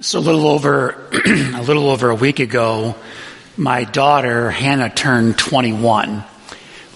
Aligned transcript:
So 0.00 0.20
a 0.20 0.20
little 0.20 0.46
over 0.46 1.08
a 1.12 1.62
little 1.62 1.90
over 1.90 2.10
a 2.10 2.14
week 2.14 2.38
ago, 2.38 2.94
my 3.56 3.82
daughter 3.82 4.48
Hannah 4.48 4.90
turned 4.90 5.36
21, 5.36 6.22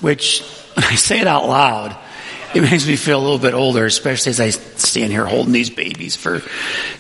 which 0.01 0.43
I 0.77 0.95
say 0.95 1.19
it 1.19 1.27
out 1.27 1.49
loud, 1.49 1.97
it 2.55 2.61
makes 2.61 2.87
me 2.87 2.95
feel 2.95 3.19
a 3.19 3.23
little 3.23 3.41
bit 3.41 3.55
older, 3.55 3.87
especially 3.87 4.31
as 4.31 4.39
I 4.39 4.51
stand 4.51 5.11
here 5.11 5.27
holding 5.27 5.53
these 5.53 5.69
babies 5.69 6.15
for 6.15 6.43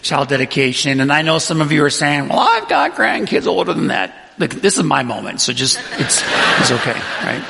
child 0.00 0.28
dedication. 0.28 0.98
And 0.98 1.12
I 1.12 1.22
know 1.22 1.38
some 1.38 1.60
of 1.60 1.70
you 1.70 1.84
are 1.84 1.90
saying, 1.90 2.28
"Well, 2.28 2.40
I've 2.40 2.68
got 2.68 2.96
grandkids 2.96 3.46
older 3.46 3.72
than 3.72 3.88
that." 3.88 4.32
This 4.38 4.78
is 4.78 4.82
my 4.82 5.04
moment, 5.04 5.40
so 5.40 5.52
just 5.52 5.78
it's 6.00 6.20
it's 6.58 6.72
okay, 6.72 6.98
right? 7.22 7.44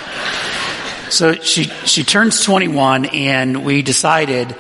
So 1.08 1.32
she 1.34 1.64
she 1.86 2.04
turns 2.04 2.42
21, 2.42 3.06
and 3.06 3.64
we 3.64 3.80
decided 3.80 4.54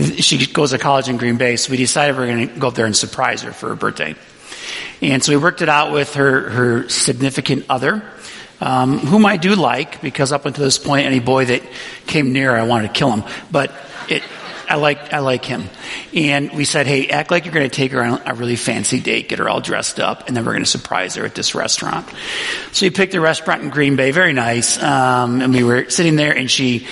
she 0.00 0.46
goes 0.46 0.70
to 0.70 0.78
college 0.78 1.08
in 1.08 1.16
Green 1.16 1.36
Bay, 1.36 1.56
so 1.56 1.70
we 1.70 1.76
decided 1.76 2.16
we 2.16 2.24
are 2.24 2.26
going 2.26 2.48
to 2.48 2.60
go 2.60 2.68
up 2.68 2.74
there 2.74 2.86
and 2.86 2.96
surprise 2.96 3.42
her 3.42 3.52
for 3.52 3.68
her 3.68 3.74
birthday. 3.74 4.14
And 5.02 5.22
so 5.22 5.32
we 5.32 5.36
worked 5.36 5.62
it 5.62 5.68
out 5.68 5.92
with 5.92 6.14
her, 6.14 6.50
her 6.50 6.88
significant 6.88 7.66
other, 7.68 8.02
um, 8.60 8.98
whom 8.98 9.24
I 9.24 9.36
do 9.36 9.54
like, 9.54 10.02
because 10.02 10.32
up 10.32 10.44
until 10.44 10.64
this 10.64 10.78
point, 10.78 11.06
any 11.06 11.20
boy 11.20 11.46
that 11.46 11.62
came 12.06 12.32
near, 12.32 12.54
I 12.54 12.64
wanted 12.64 12.88
to 12.88 12.92
kill 12.92 13.10
him. 13.10 13.24
But 13.50 13.72
it, 14.08 14.22
I 14.68 14.76
like, 14.76 15.12
I 15.12 15.18
like 15.18 15.44
him. 15.44 15.68
And 16.14 16.52
we 16.52 16.64
said, 16.64 16.86
hey, 16.86 17.08
act 17.08 17.30
like 17.30 17.44
you're 17.44 17.54
going 17.54 17.68
to 17.68 17.74
take 17.74 17.90
her 17.92 18.04
on 18.04 18.22
a 18.24 18.34
really 18.34 18.54
fancy 18.54 19.00
date, 19.00 19.28
get 19.28 19.40
her 19.40 19.48
all 19.48 19.60
dressed 19.60 19.98
up, 19.98 20.28
and 20.28 20.36
then 20.36 20.44
we're 20.44 20.52
going 20.52 20.62
to 20.62 20.70
surprise 20.70 21.16
her 21.16 21.24
at 21.24 21.34
this 21.34 21.56
restaurant. 21.56 22.08
So 22.70 22.86
we 22.86 22.90
picked 22.90 23.14
a 23.14 23.20
restaurant 23.20 23.62
in 23.62 23.70
Green 23.70 23.96
Bay, 23.96 24.12
very 24.12 24.32
nice. 24.32 24.80
Um, 24.80 25.40
and 25.40 25.52
we 25.52 25.64
were 25.64 25.90
sitting 25.90 26.14
there 26.14 26.36
and 26.36 26.48
she 26.48 26.86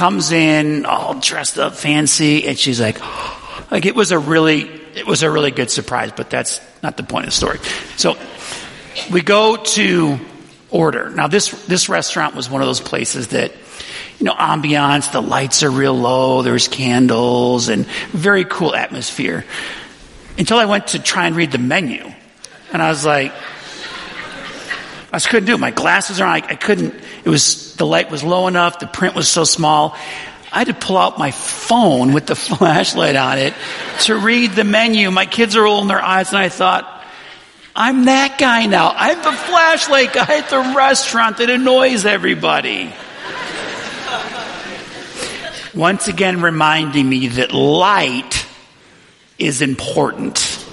comes 0.00 0.32
in 0.32 0.86
all 0.86 1.12
dressed 1.20 1.58
up 1.58 1.74
fancy 1.74 2.46
and 2.48 2.58
she's 2.58 2.80
like, 2.80 2.98
like 3.70 3.84
it 3.84 3.94
was 3.94 4.12
a 4.12 4.18
really, 4.18 4.62
it 4.94 5.06
was 5.06 5.22
a 5.22 5.30
really 5.30 5.50
good 5.50 5.70
surprise, 5.70 6.10
but 6.16 6.30
that's 6.30 6.58
not 6.82 6.96
the 6.96 7.02
point 7.02 7.26
of 7.26 7.32
the 7.32 7.36
story. 7.36 7.58
So 7.98 8.16
we 9.12 9.20
go 9.20 9.56
to 9.56 10.18
order. 10.70 11.10
Now 11.10 11.26
this, 11.28 11.50
this 11.66 11.90
restaurant 11.90 12.34
was 12.34 12.48
one 12.48 12.62
of 12.62 12.66
those 12.66 12.80
places 12.80 13.28
that, 13.28 13.52
you 14.18 14.24
know, 14.24 14.32
ambiance, 14.32 15.12
the 15.12 15.20
lights 15.20 15.62
are 15.62 15.70
real 15.70 15.92
low, 15.92 16.40
there's 16.40 16.66
candles 16.66 17.68
and 17.68 17.84
very 18.12 18.46
cool 18.46 18.74
atmosphere. 18.74 19.44
Until 20.38 20.56
I 20.56 20.64
went 20.64 20.86
to 20.88 20.98
try 20.98 21.26
and 21.26 21.36
read 21.36 21.52
the 21.52 21.58
menu. 21.58 22.10
And 22.72 22.80
I 22.80 22.88
was 22.88 23.04
like, 23.04 23.34
I 25.12 25.16
just 25.16 25.28
couldn't 25.28 25.46
do 25.46 25.54
it. 25.54 25.60
My 25.60 25.72
glasses 25.72 26.20
are 26.20 26.26
on. 26.26 26.42
I, 26.42 26.46
I 26.48 26.54
couldn't. 26.54 26.94
It 27.24 27.28
was, 27.28 27.74
the 27.76 27.86
light 27.86 28.10
was 28.10 28.22
low 28.22 28.46
enough. 28.46 28.78
The 28.78 28.86
print 28.86 29.14
was 29.14 29.28
so 29.28 29.44
small. 29.44 29.96
I 30.52 30.58
had 30.58 30.66
to 30.66 30.74
pull 30.74 30.98
out 30.98 31.18
my 31.18 31.30
phone 31.30 32.12
with 32.12 32.26
the 32.26 32.34
flashlight 32.36 33.16
on 33.16 33.38
it 33.38 33.54
to 34.02 34.16
read 34.16 34.52
the 34.52 34.64
menu. 34.64 35.10
My 35.10 35.26
kids 35.26 35.56
are 35.56 35.62
rolling 35.62 35.88
their 35.88 36.02
eyes 36.02 36.30
and 36.30 36.38
I 36.38 36.48
thought, 36.48 36.96
I'm 37.74 38.06
that 38.06 38.38
guy 38.38 38.66
now. 38.66 38.92
I'm 38.94 39.18
the 39.18 39.32
flashlight 39.32 40.12
guy 40.12 40.38
at 40.38 40.50
the 40.50 40.74
restaurant 40.76 41.38
that 41.38 41.50
annoys 41.50 42.04
everybody. 42.04 42.92
Once 45.72 46.08
again 46.08 46.42
reminding 46.42 47.08
me 47.08 47.28
that 47.28 47.52
light 47.52 48.44
is 49.38 49.62
important. 49.62 50.66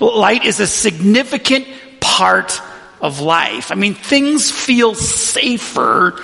Light 0.00 0.46
is 0.46 0.58
a 0.58 0.66
significant 0.66 1.66
part 2.00 2.60
of 3.04 3.20
life. 3.20 3.70
I 3.70 3.74
mean, 3.74 3.92
things 3.92 4.50
feel 4.50 4.94
safer 4.94 6.18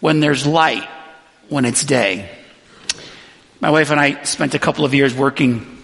when 0.00 0.20
there's 0.20 0.46
light, 0.46 0.86
when 1.48 1.64
it's 1.64 1.82
day. 1.82 2.28
My 3.58 3.70
wife 3.70 3.90
and 3.90 3.98
I 3.98 4.22
spent 4.24 4.54
a 4.54 4.58
couple 4.58 4.84
of 4.84 4.92
years 4.92 5.14
working 5.14 5.78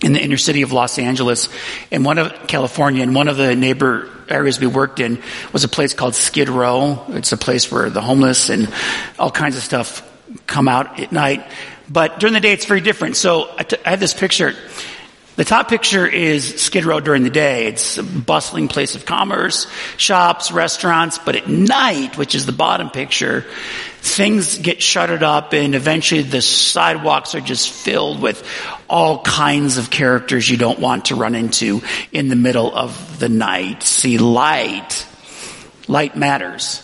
in 0.00 0.14
the 0.14 0.22
inner 0.22 0.38
city 0.38 0.62
of 0.62 0.72
Los 0.72 0.98
Angeles 0.98 1.50
in 1.90 2.02
one 2.02 2.16
of 2.16 2.46
California 2.46 3.02
and 3.02 3.14
one 3.14 3.28
of 3.28 3.36
the 3.36 3.54
neighbor 3.54 4.08
areas 4.30 4.58
we 4.58 4.66
worked 4.66 5.00
in 5.00 5.20
was 5.52 5.64
a 5.64 5.68
place 5.68 5.92
called 5.92 6.14
Skid 6.14 6.48
Row. 6.48 7.04
It's 7.08 7.32
a 7.32 7.36
place 7.36 7.70
where 7.70 7.90
the 7.90 8.00
homeless 8.00 8.48
and 8.48 8.72
all 9.18 9.30
kinds 9.30 9.58
of 9.58 9.62
stuff 9.62 10.02
come 10.46 10.66
out 10.66 10.98
at 10.98 11.12
night. 11.12 11.46
But 11.90 12.20
during 12.20 12.32
the 12.32 12.40
day 12.40 12.52
it's 12.52 12.64
very 12.64 12.80
different. 12.80 13.16
So 13.16 13.50
I, 13.58 13.64
t- 13.64 13.76
I 13.84 13.90
have 13.90 14.00
this 14.00 14.14
picture. 14.14 14.54
The 15.38 15.44
top 15.44 15.68
picture 15.68 16.04
is 16.04 16.60
Skid 16.60 16.84
Row 16.84 16.98
during 16.98 17.22
the 17.22 17.30
day. 17.30 17.68
It's 17.68 17.96
a 17.96 18.02
bustling 18.02 18.66
place 18.66 18.96
of 18.96 19.06
commerce, 19.06 19.68
shops, 19.96 20.50
restaurants, 20.50 21.18
but 21.18 21.36
at 21.36 21.46
night, 21.46 22.18
which 22.18 22.34
is 22.34 22.44
the 22.44 22.50
bottom 22.50 22.90
picture, 22.90 23.46
things 24.00 24.58
get 24.58 24.82
shuttered 24.82 25.22
up 25.22 25.54
and 25.54 25.76
eventually 25.76 26.22
the 26.22 26.42
sidewalks 26.42 27.36
are 27.36 27.40
just 27.40 27.70
filled 27.70 28.20
with 28.20 28.44
all 28.90 29.22
kinds 29.22 29.78
of 29.78 29.90
characters 29.90 30.50
you 30.50 30.56
don't 30.56 30.80
want 30.80 31.04
to 31.04 31.14
run 31.14 31.36
into 31.36 31.82
in 32.10 32.30
the 32.30 32.34
middle 32.34 32.76
of 32.76 33.20
the 33.20 33.28
night. 33.28 33.84
See, 33.84 34.18
light, 34.18 35.06
light 35.86 36.16
matters. 36.16 36.82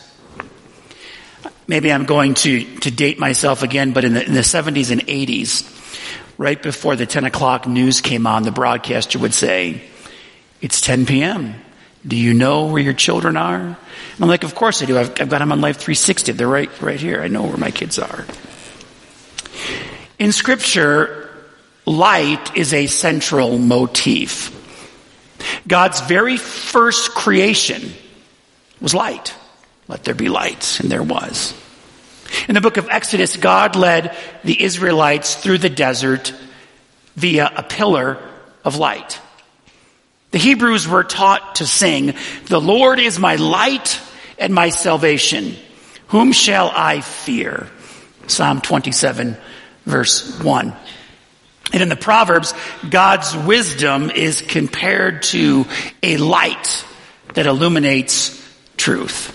Maybe 1.67 1.93
I'm 1.93 2.05
going 2.05 2.35
to, 2.35 2.65
to 2.79 2.91
date 2.93 3.19
myself 3.19 3.65
again, 3.65 3.93
but 3.93 4.05
in 4.05 4.15
the, 4.15 4.25
in 4.25 4.33
the 4.33 4.43
70s 4.43 4.93
and 4.93 5.05
80s, 5.09 5.74
right 6.39 6.61
before 6.61 6.97
the 6.97 7.07
10 7.07 7.25
o'clock 7.25 7.67
news 7.67 8.01
came 8.01 8.27
on, 8.27 8.43
the 8.43 8.51
broadcaster 8.51 9.19
would 9.19 9.35
say, 9.35 9.83
It's 10.61 10.81
10 10.81 11.07
p.m. 11.07 11.55
Do 12.07 12.17
you 12.17 12.35
know 12.35 12.67
where 12.67 12.83
your 12.83 12.93
children 12.93 13.37
are? 13.37 13.61
And 13.61 13.77
I'm 14.21 14.29
like, 14.29 14.45
Of 14.45 14.55
course 14.55 14.83
I 14.83 14.87
do. 14.87 14.99
I've, 14.99 15.11
I've 15.21 15.29
got 15.29 15.39
them 15.39 15.53
on 15.53 15.61
Life 15.61 15.77
360. 15.77 16.33
They're 16.33 16.49
right, 16.49 16.71
right 16.83 17.01
here. 17.01 17.23
I 17.23 17.29
know 17.29 17.43
where 17.43 17.57
my 17.57 17.71
kids 17.71 17.99
are. 17.99 18.25
In 20.19 20.33
Scripture, 20.33 21.31
light 21.87 22.57
is 22.57 22.73
a 22.73 22.87
central 22.87 23.59
motif. 23.59 24.53
God's 25.67 26.01
very 26.03 26.37
first 26.37 27.13
creation 27.13 27.93
was 28.81 28.95
light. 28.95 29.35
Let 29.89 30.05
there 30.05 30.15
be 30.15 30.29
light, 30.29 30.81
and 30.81 30.91
there 30.91 31.03
was. 31.03 31.55
In 32.49 32.55
the 32.55 32.61
book 32.61 32.77
of 32.77 32.89
Exodus, 32.89 33.37
God 33.37 33.77
led 33.77 34.17
the 34.43 34.63
Israelites 34.63 35.35
through 35.35 35.59
the 35.59 35.71
desert 35.71 36.35
via 37.17 37.51
a 37.57 37.63
pillar 37.63 38.19
of 38.65 38.77
light. 38.77 39.21
The 40.31 40.39
Hebrews 40.39 40.89
were 40.89 41.05
taught 41.05 41.57
to 41.57 41.67
sing, 41.67 42.15
The 42.47 42.61
Lord 42.61 42.99
is 42.99 43.19
my 43.19 43.37
light 43.37 44.01
and 44.39 44.55
my 44.55 44.71
salvation. 44.71 45.57
Whom 46.09 46.33
shall 46.33 46.73
I 46.75 47.01
fear? 47.01 47.69
Psalm 48.27 48.61
27 48.61 49.37
verse 49.85 50.41
1. 50.41 50.75
And 51.73 51.83
in 51.83 51.89
the 51.89 51.97
Proverbs, 51.97 52.55
God's 52.89 53.37
wisdom 53.37 54.11
is 54.11 54.43
compared 54.43 55.23
to 55.25 55.67
a 56.03 56.17
light 56.19 56.85
that 57.35 57.47
illuminates 57.47 58.41
truth. 58.77 59.34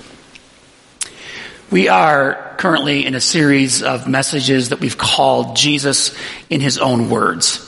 We 1.72 1.88
are 1.88 2.56
currently 2.58 3.06
in 3.06 3.14
a 3.14 3.22
series 3.22 3.84
of 3.84 4.08
messages 4.08 4.70
that 4.70 4.80
we've 4.80 4.98
called 4.98 5.56
Jesus 5.56 6.18
in 6.50 6.62
His 6.62 6.80
Own 6.80 7.12
Words. 7.12 7.64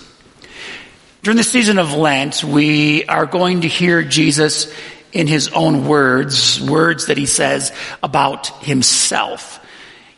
During 1.22 1.38
the 1.38 1.44
season 1.44 1.78
of 1.78 1.94
Lent, 1.94 2.44
we 2.44 3.06
are 3.06 3.28
going 3.28 3.62
to 3.62 3.68
hear 3.68 4.02
Jesus 4.02 4.74
in 5.12 5.28
His 5.28 5.50
own 5.50 5.88
words, 5.88 6.60
words 6.60 7.06
that 7.08 7.18
He 7.18 7.28
says 7.28 7.72
about 8.02 8.48
Himself. 8.64 9.64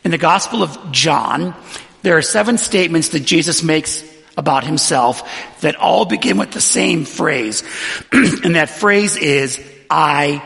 In 0.02 0.10
the 0.10 0.18
Gospel 0.18 0.62
of 0.62 0.90
John, 0.90 1.54
there 2.00 2.16
are 2.16 2.22
seven 2.22 2.56
statements 2.56 3.10
that 3.10 3.20
Jesus 3.20 3.62
makes 3.62 4.02
about 4.34 4.64
Himself 4.64 5.60
that 5.60 5.76
all 5.76 6.06
begin 6.06 6.38
with 6.38 6.52
the 6.52 6.60
same 6.62 7.04
phrase. 7.04 7.62
and 8.12 8.54
that 8.54 8.70
phrase 8.70 9.16
is, 9.18 9.62
I 9.90 10.42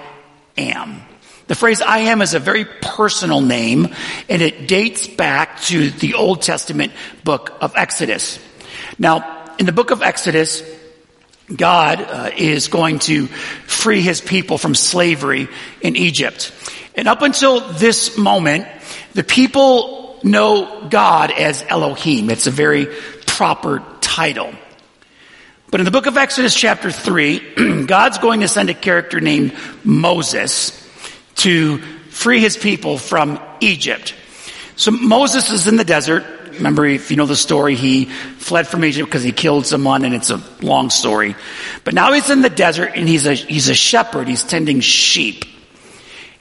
am. 0.57 1.03
The 1.49 1.55
phrase 1.55 1.81
I 1.81 2.01
am 2.01 2.21
is 2.21 2.35
a 2.35 2.39
very 2.39 2.67
personal 2.67 3.41
name 3.41 3.89
and 4.29 4.43
it 4.43 4.69
dates 4.69 5.09
back 5.09 5.63
to 5.63 5.89
the 5.91 6.13
Old 6.13 6.43
Testament 6.43 6.93
book 7.25 7.57
of 7.63 7.75
Exodus. 7.75 8.39
Now, 8.99 9.55
in 9.59 9.65
the 9.65 9.73
book 9.73 9.91
of 9.91 10.03
Exodus, 10.03 10.63
God 11.55 12.03
uh, 12.03 12.31
is 12.37 12.69
going 12.69 12.99
to 13.01 13.29
free 13.29 14.03
his 14.03 14.21
people 14.21 14.59
from 14.59 14.75
slavery 14.75 15.49
in 15.81 15.97
Egypt. 15.97 16.53
And 16.95 17.09
up 17.09 17.23
until 17.23 17.61
this 17.61 18.19
moment, 18.19 18.69
the 19.15 19.25
people 19.25 20.21
know 20.23 20.87
God 20.91 21.31
as 21.31 21.65
Elohim. 21.67 22.29
It's 22.29 22.47
a 22.47 22.51
very 22.51 22.89
proper 23.27 23.83
title. 24.03 24.53
But 25.71 25.81
in 25.81 25.87
the 25.87 25.93
book 25.93 26.07
of 26.07 26.19
Exodus 26.19 26.55
chapter 26.55 26.91
3, 26.91 27.85
God's 27.87 28.19
going 28.19 28.41
to 28.41 28.49
send 28.49 28.69
a 28.69 28.75
character 28.75 29.19
named 29.19 29.57
Moses 29.83 30.85
to 31.39 31.79
free 32.11 32.41
his 32.41 32.57
people 32.57 32.99
from 32.99 33.41
Egypt. 33.61 34.15
So 34.77 34.91
Moses 34.91 35.51
is 35.51 35.67
in 35.67 35.77
the 35.77 35.85
desert. 35.85 36.25
Remember, 36.53 36.85
if 36.85 37.11
you 37.11 37.17
know 37.17 37.27
the 37.27 37.37
story, 37.37 37.75
he 37.75 38.07
fled 38.07 38.67
from 38.67 38.85
Egypt 38.85 39.09
because 39.09 39.23
he 39.23 39.33
killed 39.33 39.67
someone 39.67 40.05
and 40.05 40.15
it's 40.15 40.31
a 40.31 40.43
long 40.61 40.91
story. 40.91 41.37
But 41.85 41.95
now 41.95 42.13
he's 42.13 42.31
in 42.31 42.43
the 42.43 42.51
desert 42.51 42.93
and 42.95 43.09
he's 43.09 43.27
a, 43.27 43.35
he's 43.35 43.69
a 43.69 43.75
shepherd. 43.75 44.29
He's 44.29 44.45
tending 44.45 44.81
sheep. 44.81 45.45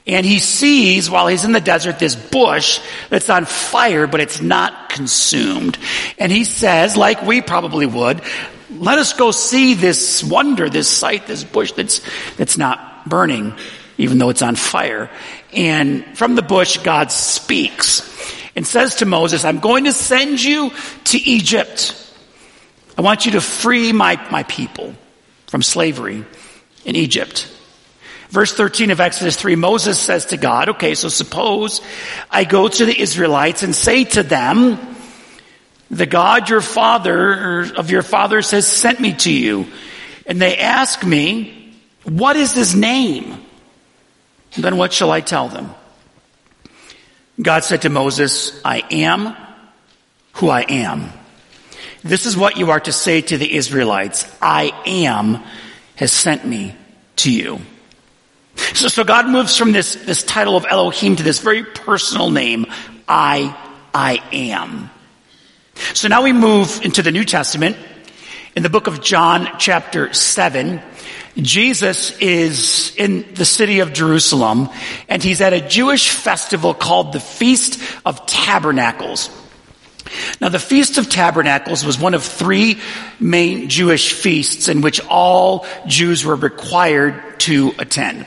And 0.06 0.24
he 0.24 0.38
sees 0.38 1.10
while 1.10 1.26
he's 1.26 1.44
in 1.44 1.52
the 1.52 1.60
desert 1.60 1.98
this 1.98 2.16
bush 2.16 2.80
that's 3.10 3.28
on 3.28 3.44
fire, 3.44 4.06
but 4.06 4.20
it's 4.20 4.40
not 4.40 4.88
consumed. 4.88 5.78
And 6.18 6.32
he 6.32 6.44
says, 6.44 6.96
like 6.96 7.22
we 7.22 7.42
probably 7.42 7.84
would, 7.86 8.22
let 8.70 8.98
us 8.98 9.12
go 9.12 9.30
see 9.30 9.74
this 9.74 10.24
wonder, 10.24 10.70
this 10.70 10.88
sight, 10.88 11.26
this 11.26 11.44
bush 11.44 11.72
that's, 11.72 12.00
that's 12.36 12.56
not 12.56 13.08
burning, 13.08 13.54
even 13.98 14.18
though 14.18 14.30
it's 14.30 14.42
on 14.42 14.56
fire. 14.56 15.10
And 15.52 16.04
from 16.16 16.34
the 16.34 16.42
bush, 16.42 16.78
God 16.78 17.12
speaks 17.12 18.02
and 18.56 18.66
says 18.66 18.96
to 18.96 19.06
Moses, 19.06 19.44
I'm 19.44 19.58
going 19.58 19.84
to 19.84 19.92
send 19.92 20.42
you 20.42 20.72
to 21.04 21.18
Egypt. 21.18 21.94
I 22.96 23.02
want 23.02 23.26
you 23.26 23.32
to 23.32 23.40
free 23.40 23.92
my, 23.92 24.16
my 24.30 24.44
people 24.44 24.94
from 25.48 25.62
slavery 25.62 26.24
in 26.84 26.96
Egypt. 26.96 27.52
Verse 28.30 28.52
13 28.52 28.90
of 28.90 29.00
Exodus 29.00 29.36
3, 29.36 29.56
Moses 29.56 29.98
says 29.98 30.26
to 30.26 30.36
God, 30.36 30.70
okay, 30.70 30.94
so 30.94 31.08
suppose 31.08 31.80
I 32.30 32.44
go 32.44 32.68
to 32.68 32.84
the 32.84 32.98
Israelites 32.98 33.62
and 33.62 33.74
say 33.74 34.04
to 34.04 34.22
them, 34.22 34.78
the 35.90 36.06
God 36.06 36.50
your 36.50 36.60
father, 36.60 37.62
of 37.74 37.90
your 37.90 38.02
fathers 38.02 38.50
has 38.50 38.66
sent 38.66 39.00
me 39.00 39.14
to 39.14 39.32
you. 39.32 39.66
And 40.26 40.40
they 40.40 40.58
ask 40.58 41.04
me, 41.04 41.74
what 42.04 42.36
is 42.36 42.52
his 42.52 42.74
name? 42.74 43.42
Then 44.56 44.76
what 44.76 44.92
shall 44.92 45.10
I 45.10 45.20
tell 45.20 45.48
them? 45.48 45.74
God 47.40 47.64
said 47.64 47.82
to 47.82 47.90
Moses, 47.90 48.60
I 48.64 48.82
am 48.90 49.36
who 50.34 50.48
I 50.48 50.62
am. 50.62 51.12
This 52.02 52.26
is 52.26 52.36
what 52.36 52.56
you 52.56 52.70
are 52.70 52.80
to 52.80 52.92
say 52.92 53.20
to 53.20 53.38
the 53.38 53.54
Israelites. 53.54 54.28
I 54.40 54.72
am 54.86 55.42
has 55.96 56.12
sent 56.12 56.44
me 56.44 56.74
to 57.16 57.32
you. 57.32 57.60
So, 58.74 58.88
so 58.88 59.04
God 59.04 59.28
moves 59.28 59.56
from 59.56 59.72
this, 59.72 59.94
this 59.94 60.22
title 60.22 60.56
of 60.56 60.64
Elohim 60.68 61.16
to 61.16 61.22
this 61.22 61.40
very 61.40 61.64
personal 61.64 62.30
name, 62.30 62.66
I, 63.08 63.56
I 63.94 64.22
am. 64.32 64.90
So 65.94 66.08
now 66.08 66.22
we 66.22 66.32
move 66.32 66.80
into 66.84 67.02
the 67.02 67.10
New 67.10 67.24
Testament. 67.24 67.76
In 68.56 68.62
the 68.62 68.70
book 68.70 68.86
of 68.88 69.02
John 69.02 69.48
chapter 69.58 70.12
7, 70.12 70.80
Jesus 71.40 72.16
is 72.18 72.94
in 72.96 73.34
the 73.34 73.44
city 73.44 73.80
of 73.80 73.92
Jerusalem 73.92 74.68
and 75.08 75.22
he's 75.22 75.40
at 75.40 75.52
a 75.52 75.60
Jewish 75.60 76.10
festival 76.10 76.74
called 76.74 77.12
the 77.12 77.20
Feast 77.20 77.80
of 78.04 78.26
Tabernacles. 78.26 79.30
Now 80.40 80.48
the 80.48 80.58
Feast 80.58 80.98
of 80.98 81.08
Tabernacles 81.08 81.84
was 81.84 81.98
one 81.98 82.14
of 82.14 82.24
three 82.24 82.80
main 83.20 83.68
Jewish 83.68 84.12
feasts 84.12 84.68
in 84.68 84.80
which 84.80 85.00
all 85.06 85.66
Jews 85.86 86.24
were 86.24 86.36
required 86.36 87.38
to 87.40 87.72
attend. 87.78 88.26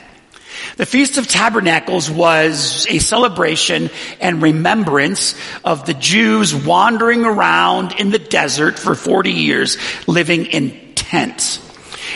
The 0.76 0.86
Feast 0.86 1.18
of 1.18 1.26
Tabernacles 1.28 2.10
was 2.10 2.86
a 2.88 2.98
celebration 2.98 3.90
and 4.20 4.40
remembrance 4.40 5.34
of 5.64 5.84
the 5.84 5.94
Jews 5.94 6.54
wandering 6.54 7.24
around 7.24 7.92
in 7.98 8.10
the 8.10 8.18
desert 8.18 8.78
for 8.78 8.94
40 8.94 9.32
years, 9.32 9.76
living 10.06 10.46
in 10.46 10.94
tents. 10.94 11.71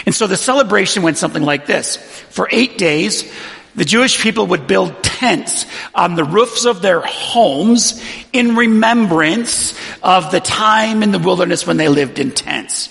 And 0.07 0.15
so 0.15 0.29
the 0.29 0.37
celebration 0.37 1.03
went 1.03 1.19
something 1.19 1.43
like 1.43 1.67
this. 1.67 1.97
For 1.97 2.49
eight 2.51 2.79
days, 2.79 3.31
the 3.75 3.85
Jewish 3.85 4.23
people 4.23 4.47
would 4.47 4.67
build 4.67 5.03
tents 5.03 5.67
on 5.95 6.15
the 6.15 6.25
roofs 6.25 6.65
of 6.65 6.81
their 6.81 7.01
homes 7.01 8.03
in 8.33 8.57
remembrance 8.57 9.79
of 10.03 10.31
the 10.31 10.41
time 10.41 11.03
in 11.03 11.11
the 11.11 11.19
wilderness 11.19 11.67
when 11.67 11.77
they 11.77 11.89
lived 11.89 12.19
in 12.19 12.31
tents. 12.31 12.89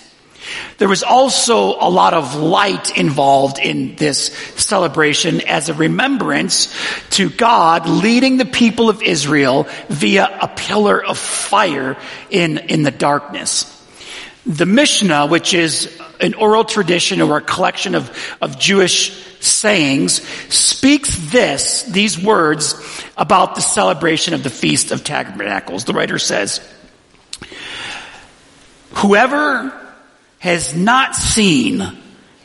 There 0.78 0.90
was 0.90 1.04
also 1.04 1.76
a 1.80 1.90
lot 1.90 2.14
of 2.14 2.36
light 2.36 2.98
involved 2.98 3.60
in 3.60 3.96
this 3.96 4.28
celebration 4.58 5.42
as 5.42 5.70
a 5.70 5.74
remembrance 5.74 6.76
to 7.12 7.30
God 7.30 7.88
leading 7.88 8.38
the 8.38 8.46
people 8.46 8.90
of 8.90 9.02
Israel 9.02 9.68
via 9.90 10.38
a 10.42 10.48
pillar 10.50 11.04
of 11.04 11.18
fire 11.18 11.98
in, 12.30 12.58
in 12.58 12.84
the 12.84 12.92
darkness. 12.92 13.72
The 14.46 14.68
Mishnah, 14.68 15.28
which 15.28 15.54
is 15.56 16.00
an 16.20 16.34
oral 16.34 16.64
tradition 16.64 17.22
or 17.22 17.38
a 17.38 17.42
collection 17.42 17.96
of, 17.96 18.38
of 18.42 18.60
Jewish 18.60 19.12
sayings, 19.40 20.22
speaks 20.54 21.16
this, 21.32 21.84
these 21.84 22.22
words 22.22 22.76
about 23.18 23.56
the 23.56 23.62
celebration 23.62 24.34
of 24.34 24.44
the 24.44 24.50
Feast 24.50 24.92
of 24.92 25.04
Tabernacles. 25.04 25.86
The 25.86 25.94
writer 25.94 26.20
says, 26.20 26.68
Whoever 28.96 29.74
has 30.40 30.76
not 30.76 31.16
seen 31.16 31.98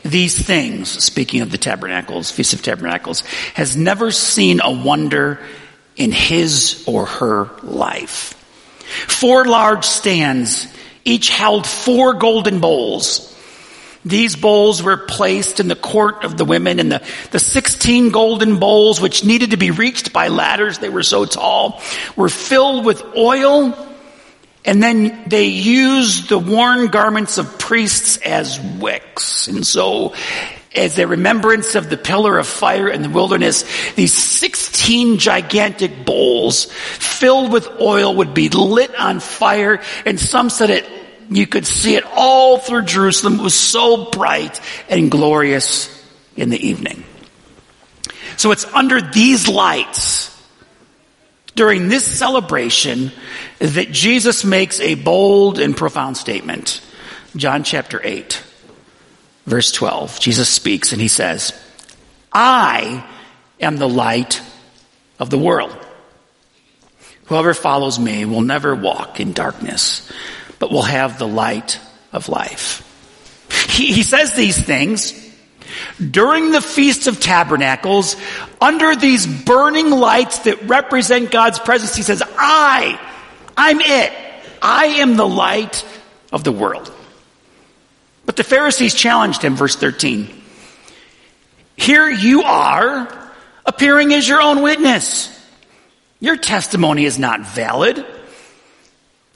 these 0.02 0.38
things, 0.38 0.88
speaking 0.88 1.42
of 1.42 1.50
the 1.50 1.58
tabernacles, 1.58 2.30
Feast 2.30 2.54
of 2.54 2.62
Tabernacles, 2.62 3.20
has 3.54 3.76
never 3.76 4.10
seen 4.10 4.60
a 4.62 4.70
wonder 4.70 5.40
in 5.96 6.12
his 6.12 6.84
or 6.86 7.06
her 7.06 7.50
life. 7.62 8.34
Four 9.06 9.44
large 9.44 9.84
stands, 9.84 10.66
each 11.04 11.28
held 11.28 11.66
four 11.66 12.14
golden 12.14 12.60
bowls. 12.60 13.29
These 14.04 14.36
bowls 14.36 14.82
were 14.82 14.96
placed 14.96 15.60
in 15.60 15.68
the 15.68 15.76
court 15.76 16.24
of 16.24 16.36
the 16.38 16.44
women 16.44 16.80
and 16.80 16.90
the, 16.90 17.02
the 17.32 17.38
16 17.38 18.10
golden 18.10 18.58
bowls, 18.58 19.00
which 19.00 19.24
needed 19.24 19.50
to 19.50 19.56
be 19.58 19.70
reached 19.70 20.12
by 20.12 20.28
ladders, 20.28 20.78
they 20.78 20.88
were 20.88 21.02
so 21.02 21.26
tall, 21.26 21.82
were 22.16 22.30
filled 22.30 22.86
with 22.86 23.02
oil 23.14 23.76
and 24.64 24.82
then 24.82 25.24
they 25.26 25.46
used 25.46 26.28
the 26.28 26.38
worn 26.38 26.88
garments 26.88 27.38
of 27.38 27.58
priests 27.58 28.18
as 28.18 28.60
wicks. 28.60 29.48
And 29.48 29.66
so, 29.66 30.14
as 30.74 30.98
a 30.98 31.06
remembrance 31.06 31.74
of 31.74 31.88
the 31.88 31.96
pillar 31.96 32.38
of 32.38 32.46
fire 32.46 32.88
in 32.88 33.02
the 33.02 33.08
wilderness, 33.08 33.64
these 33.94 34.12
16 34.12 35.18
gigantic 35.18 36.04
bowls 36.04 36.66
filled 36.66 37.52
with 37.52 37.68
oil 37.80 38.16
would 38.16 38.34
be 38.34 38.48
lit 38.50 38.94
on 38.94 39.20
fire. 39.20 39.80
And 40.04 40.20
some 40.20 40.50
said 40.50 40.70
it, 40.70 40.99
you 41.30 41.46
could 41.46 41.66
see 41.66 41.94
it 41.94 42.04
all 42.14 42.58
through 42.58 42.82
Jerusalem. 42.82 43.40
It 43.40 43.42
was 43.42 43.54
so 43.54 44.10
bright 44.10 44.60
and 44.88 45.10
glorious 45.10 45.88
in 46.36 46.50
the 46.50 46.68
evening. 46.68 47.04
So 48.36 48.52
it's 48.52 48.64
under 48.66 49.00
these 49.00 49.48
lights 49.48 50.36
during 51.54 51.88
this 51.88 52.04
celebration 52.04 53.12
that 53.58 53.92
Jesus 53.92 54.44
makes 54.44 54.80
a 54.80 54.94
bold 54.94 55.58
and 55.58 55.76
profound 55.76 56.16
statement. 56.16 56.80
John 57.36 57.64
chapter 57.64 58.00
8, 58.02 58.42
verse 59.46 59.70
12. 59.72 60.18
Jesus 60.18 60.48
speaks 60.48 60.92
and 60.92 61.00
he 61.00 61.08
says, 61.08 61.52
I 62.32 63.06
am 63.60 63.76
the 63.76 63.88
light 63.88 64.42
of 65.18 65.30
the 65.30 65.38
world. 65.38 65.76
Whoever 67.26 67.54
follows 67.54 67.98
me 67.98 68.24
will 68.24 68.40
never 68.40 68.74
walk 68.74 69.20
in 69.20 69.32
darkness, 69.32 70.10
but 70.60 70.70
will 70.70 70.82
have 70.82 71.18
the 71.18 71.26
light 71.26 71.80
of 72.12 72.28
life. 72.28 72.86
He, 73.68 73.92
he 73.92 74.04
says 74.04 74.36
these 74.36 74.62
things 74.62 75.28
during 75.98 76.52
the 76.52 76.60
Feast 76.60 77.06
of 77.06 77.20
Tabernacles, 77.20 78.16
under 78.60 78.94
these 78.94 79.26
burning 79.26 79.90
lights 79.90 80.40
that 80.40 80.62
represent 80.62 81.30
God's 81.30 81.58
presence, 81.58 81.94
he 81.96 82.02
says, 82.02 82.22
I, 82.36 82.98
I'm 83.56 83.80
it. 83.80 84.12
I 84.62 84.86
am 84.86 85.16
the 85.16 85.26
light 85.26 85.84
of 86.32 86.44
the 86.44 86.52
world. 86.52 86.92
But 88.26 88.36
the 88.36 88.44
Pharisees 88.44 88.94
challenged 88.94 89.42
him, 89.42 89.56
verse 89.56 89.76
13. 89.76 90.28
Here 91.76 92.08
you 92.08 92.42
are, 92.42 93.32
appearing 93.64 94.12
as 94.12 94.28
your 94.28 94.40
own 94.40 94.62
witness. 94.62 95.36
Your 96.20 96.36
testimony 96.36 97.06
is 97.06 97.18
not 97.18 97.40
valid. 97.40 98.04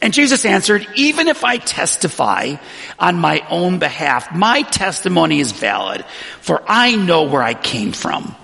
And 0.04 0.12
Jesus 0.12 0.44
answered, 0.44 0.86
even 0.96 1.28
if 1.28 1.44
I 1.44 1.56
testify 1.56 2.56
on 2.98 3.18
my 3.18 3.42
own 3.48 3.78
behalf, 3.78 4.34
my 4.34 4.60
testimony 4.60 5.40
is 5.40 5.52
valid, 5.52 6.04
for 6.42 6.62
I 6.68 6.94
know 6.94 7.22
where 7.22 7.42
I 7.42 7.54
came 7.54 7.92
from 7.92 8.36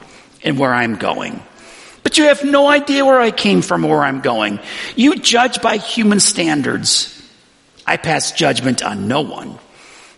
and 0.42 0.58
where 0.58 0.72
I'm 0.72 0.96
going. 0.96 1.42
But 2.02 2.16
you 2.16 2.28
have 2.28 2.42
no 2.44 2.66
idea 2.66 3.04
where 3.04 3.20
I 3.20 3.30
came 3.30 3.60
from 3.60 3.84
or 3.84 3.90
where 3.90 4.04
I'm 4.04 4.22
going. 4.22 4.58
You 4.96 5.16
judge 5.16 5.60
by 5.60 5.76
human 5.76 6.18
standards. 6.18 7.14
I 7.86 7.98
pass 7.98 8.32
judgment 8.32 8.82
on 8.82 9.06
no 9.06 9.20
one. 9.20 9.58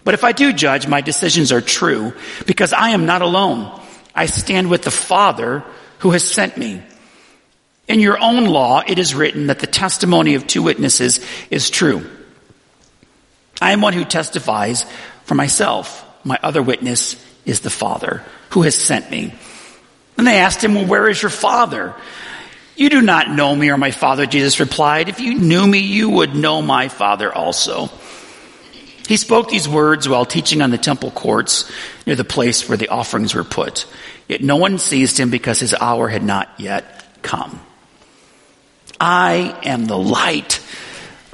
But 0.05 0.15
if 0.15 0.23
I 0.23 0.31
do 0.31 0.53
judge, 0.53 0.87
my 0.87 1.01
decisions 1.01 1.51
are 1.51 1.61
true 1.61 2.13
because 2.47 2.73
I 2.73 2.91
am 2.91 3.05
not 3.05 3.21
alone. 3.21 3.81
I 4.15 4.27
stand 4.27 4.71
with 4.71 4.83
the 4.83 4.93
Father 4.93 5.65
who 5.99 6.13
has 6.13 6.23
sent 6.23 6.57
me. 6.57 6.83
In 7.93 8.01
your 8.01 8.19
own 8.19 8.47
law, 8.47 8.83
it 8.87 8.99
is 8.99 9.15
written 9.15 9.49
that 9.49 9.59
the 9.59 9.67
testimony 9.67 10.35
of 10.35 10.47
two 10.47 10.63
witnesses 10.63 11.21
is 11.51 11.69
true. 11.69 12.07
I 13.61 13.73
am 13.73 13.83
one 13.83 13.93
who 13.93 14.07
testifies 14.07 14.87
for 15.25 15.35
myself. 15.35 16.03
My 16.25 16.39
other 16.43 16.63
witness 16.63 17.23
is 17.45 17.61
the 17.61 17.69
Father 17.69 18.25
who 18.49 18.63
has 18.63 18.75
sent 18.75 19.11
me. 19.11 19.35
And 20.17 20.27
they 20.27 20.39
asked 20.39 20.65
him, 20.65 20.75
well, 20.75 20.87
where 20.87 21.07
is 21.07 21.21
your 21.21 21.29
Father? 21.29 21.95
You 22.77 22.89
do 22.89 23.03
not 23.03 23.29
know 23.29 23.55
me 23.55 23.69
or 23.69 23.77
my 23.77 23.91
Father, 23.91 24.25
Jesus 24.25 24.59
replied. 24.59 25.11
If 25.11 25.21
you 25.21 25.35
knew 25.35 25.67
me, 25.67 25.81
you 25.81 26.09
would 26.09 26.35
know 26.35 26.63
my 26.63 26.89
Father 26.89 27.31
also. 27.31 27.91
He 29.07 29.19
spoke 29.19 29.51
these 29.51 29.69
words 29.69 30.09
while 30.09 30.25
teaching 30.25 30.63
on 30.63 30.71
the 30.71 30.79
temple 30.79 31.11
courts 31.11 31.71
near 32.07 32.17
the 32.17 32.25
place 32.25 32.71
where 32.71 32.79
the 32.79 32.89
offerings 32.89 33.35
were 33.35 33.45
put. 33.45 33.85
Yet 34.29 34.41
no 34.41 34.57
one 34.57 34.79
seized 34.79 35.21
him 35.21 35.29
because 35.29 35.61
his 35.61 35.75
hour 35.75 36.09
had 36.09 36.23
not 36.23 36.49
yet 36.57 37.05
come. 37.21 37.61
I 39.05 39.59
am 39.65 39.87
the 39.87 39.99
light 39.99 40.61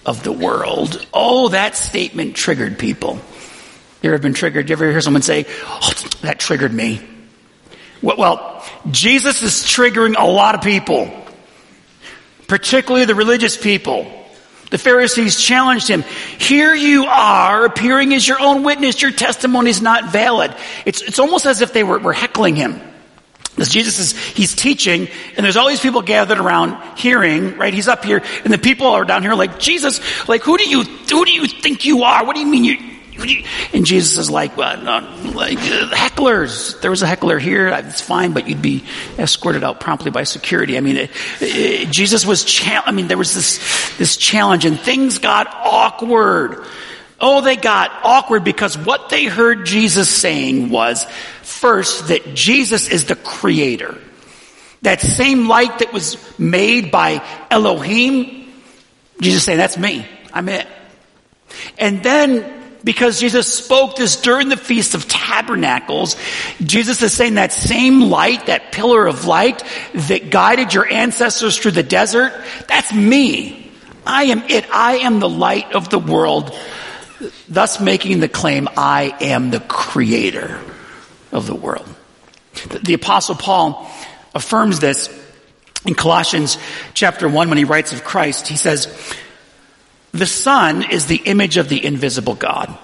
of 0.07 0.23
the 0.23 0.33
world. 0.33 1.07
Oh, 1.13 1.51
that 1.51 1.77
statement 1.77 2.35
triggered 2.35 2.79
people. 2.79 3.21
You 4.01 4.11
ever 4.11 4.23
been 4.23 4.33
triggered? 4.33 4.71
You 4.71 4.73
ever 4.73 4.91
hear 4.91 5.03
someone 5.03 5.21
say, 5.21 5.45
oh, 5.67 5.93
that 6.23 6.41
triggered 6.41 6.73
me? 6.73 7.03
Well, 8.01 8.65
Jesus 8.91 9.43
is 9.43 9.53
triggering 9.53 10.15
a 10.17 10.25
lot 10.25 10.55
of 10.55 10.63
people, 10.63 11.13
particularly 12.47 13.05
the 13.05 13.15
religious 13.15 13.55
people. 13.55 14.11
The 14.71 14.79
Pharisees 14.79 15.39
challenged 15.39 15.89
him. 15.89 16.05
Here 16.39 16.75
you 16.75 17.05
are 17.05 17.67
appearing 17.67 18.15
as 18.15 18.27
your 18.27 18.41
own 18.41 18.63
witness. 18.63 19.03
Your 19.03 19.11
testimony 19.11 19.69
is 19.69 19.83
not 19.83 20.11
valid. 20.11 20.55
It's, 20.87 21.03
it's 21.03 21.19
almost 21.19 21.45
as 21.45 21.61
if 21.61 21.75
they 21.75 21.85
were, 21.85 21.99
were 21.99 22.15
heckling 22.15 22.57
him. 22.57 22.81
As 23.59 23.69
Jesus 23.69 23.99
is, 23.99 24.17
he's 24.17 24.55
teaching, 24.55 25.09
and 25.37 25.45
there's 25.45 25.57
all 25.57 25.69
these 25.69 25.81
people 25.81 26.03
gathered 26.03 26.39
around 26.39 26.99
hearing, 26.99 27.57
right? 27.57 27.75
He's 27.75 27.89
up 27.89 28.05
here, 28.05 28.23
and 28.45 28.53
the 28.53 28.59
people 28.59 28.87
are 28.87 29.05
down 29.05 29.23
here 29.23 29.35
like, 29.35 29.59
Jesus, 29.59 30.29
like, 30.29 30.43
who 30.43 30.57
do 30.57 30.69
you, 30.69 30.83
who 30.83 31.25
do 31.25 31.33
you 31.33 31.47
think 31.47 31.85
you 31.85 32.05
are? 32.05 32.25
What 32.25 32.35
do 32.35 32.41
you 32.41 32.47
mean 32.47 32.65
you, 32.65 32.77
and 33.73 33.85
Jesus 33.85 34.17
is 34.17 34.31
like, 34.31 34.57
well, 34.57 34.77
like 35.33 35.59
uh, 35.59 35.91
hecklers. 35.91 36.81
There 36.81 36.91
was 36.91 37.03
a 37.03 37.07
heckler 37.07 37.39
here. 37.39 37.69
It's 37.69 38.01
fine, 38.01 38.33
but 38.33 38.49
you'd 38.49 38.63
be 38.63 38.85
escorted 39.19 39.65
out 39.65 39.81
promptly 39.81 40.11
by 40.11 40.23
security. 40.23 40.77
I 40.77 40.81
mean, 40.81 40.97
it, 40.97 41.11
it, 41.41 41.91
Jesus 41.91 42.25
was. 42.25 42.45
Cha- 42.45 42.85
I 42.87 42.93
mean, 42.93 43.09
there 43.09 43.19
was 43.19 43.35
this 43.35 43.99
this 43.99 44.17
challenge, 44.17 44.65
and 44.65 44.79
things 44.79 45.19
got 45.19 45.49
awkward. 45.49 46.65
Oh, 47.21 47.41
they 47.41 47.57
got 47.57 47.91
awkward 48.05 48.45
because 48.45 48.79
what 48.79 49.09
they 49.09 49.25
heard 49.25 49.67
Jesus 49.67 50.09
saying 50.09 50.71
was 50.71 51.05
first 51.43 52.09
that 52.09 52.35
Jesus 52.35 52.89
is 52.89 53.07
the 53.07 53.17
creator. 53.17 53.99
That 54.83 55.01
same 55.01 55.49
light 55.49 55.81
that 55.81 55.93
was 55.93 56.17
made 56.39 56.93
by 56.93 57.25
Elohim, 57.51 58.53
Jesus 59.21 59.43
saying, 59.45 59.59
that's 59.59 59.77
me. 59.77 60.07
I'm 60.33 60.49
it. 60.49 60.69
And 61.77 62.03
then 62.05 62.59
because 62.85 63.21
Jesus 63.21 63.53
spoke 63.53 63.97
this 63.97 64.17
during 64.21 64.49
the 64.49 64.57
Feast 64.57 64.95
of 64.95 65.09
Tabernacles. 65.09 66.17
Jesus 66.63 67.03
is 67.03 67.13
saying 67.13 67.35
that 67.35 67.53
same 67.53 68.03
light, 68.03 68.47
that 68.47 68.73
pillar 68.73 69.07
of 69.07 69.27
light 69.27 69.63
that 69.95 70.31
guided 70.31 70.73
your 70.73 70.91
ancestors 70.91 71.59
through 71.59 71.73
the 71.73 71.83
desert, 71.83 72.33
that's 72.67 72.93
me. 72.93 73.71
I 74.07 74.25
am 74.25 74.43
it. 74.49 74.65
I 74.73 74.99
am 74.99 75.21
the 75.21 75.29
light 75.29 75.73
of 75.73 75.91
the 75.91 75.99
world, 75.99 76.57
thus 77.49 77.81
making 77.81 78.21
the 78.21 78.29
claim, 78.29 78.69
I 78.77 79.15
am 79.21 79.51
the 79.51 79.61
creator 79.61 80.61
of 81.33 81.47
the 81.47 81.55
world. 81.55 81.87
The 82.83 82.95
apostle 82.95 83.35
Paul 83.35 83.91
affirms 84.35 84.81
this 84.81 85.09
in 85.85 85.95
Colossians 85.95 86.59
chapter 86.95 87.29
1 87.29 87.49
when 87.49 87.59
he 87.59 87.65
writes 87.65 87.93
of 87.93 88.05
Christ. 88.05 88.49
He 88.49 88.57
says, 88.57 89.15
the 90.13 90.27
Son 90.27 90.91
is 90.91 91.07
the 91.07 91.17
image 91.17 91.57
of 91.57 91.69
the 91.69 91.85
invisible 91.85 92.35
God, 92.35 92.77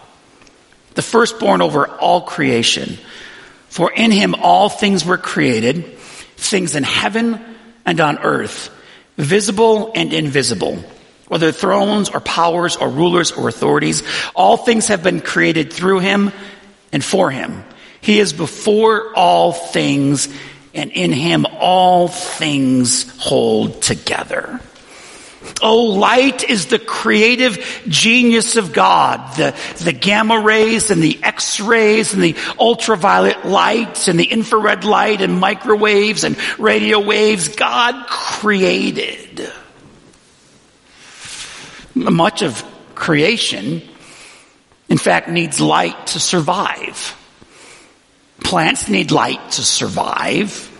the 0.94 1.02
firstborn 1.02 1.62
over 1.62 1.88
all 1.88 2.20
creation. 2.20 2.98
For 3.68 3.90
in 3.90 4.10
him 4.10 4.34
all 4.34 4.68
things 4.68 5.04
were 5.04 5.18
created, 5.18 5.96
things 6.36 6.76
in 6.76 6.84
heaven 6.84 7.40
and 7.84 8.00
on 8.00 8.18
earth, 8.18 8.70
visible 9.16 9.92
and 9.94 10.12
invisible, 10.12 10.84
whether 11.34 11.50
thrones 11.50 12.10
or 12.10 12.20
powers 12.20 12.76
or 12.76 12.88
rulers 12.88 13.32
or 13.32 13.48
authorities, 13.48 14.04
all 14.36 14.56
things 14.56 14.86
have 14.86 15.02
been 15.02 15.20
created 15.20 15.72
through 15.72 15.98
him 15.98 16.30
and 16.92 17.04
for 17.04 17.28
him. 17.28 17.64
He 18.00 18.20
is 18.20 18.32
before 18.32 19.12
all 19.16 19.50
things, 19.50 20.28
and 20.74 20.92
in 20.92 21.10
him 21.10 21.44
all 21.58 22.06
things 22.06 23.18
hold 23.18 23.82
together. 23.82 24.60
Oh, 25.60 25.82
light 25.86 26.48
is 26.48 26.66
the 26.66 26.78
creative 26.78 27.82
genius 27.88 28.54
of 28.54 28.72
God. 28.72 29.36
The, 29.36 29.56
the 29.82 29.92
gamma 29.92 30.38
rays 30.38 30.92
and 30.92 31.02
the 31.02 31.18
X-rays 31.20 32.14
and 32.14 32.22
the 32.22 32.36
ultraviolet 32.60 33.44
lights 33.44 34.06
and 34.06 34.20
the 34.20 34.24
infrared 34.24 34.84
light 34.84 35.20
and 35.20 35.40
microwaves 35.40 36.22
and 36.22 36.36
radio 36.60 37.00
waves 37.00 37.48
God 37.48 38.06
created. 38.06 39.23
Much 41.94 42.42
of 42.42 42.64
creation, 42.94 43.82
in 44.88 44.98
fact, 44.98 45.28
needs 45.28 45.60
light 45.60 46.08
to 46.08 46.20
survive. 46.20 47.16
Plants 48.42 48.88
need 48.88 49.10
light 49.10 49.52
to 49.52 49.62
survive. 49.62 50.70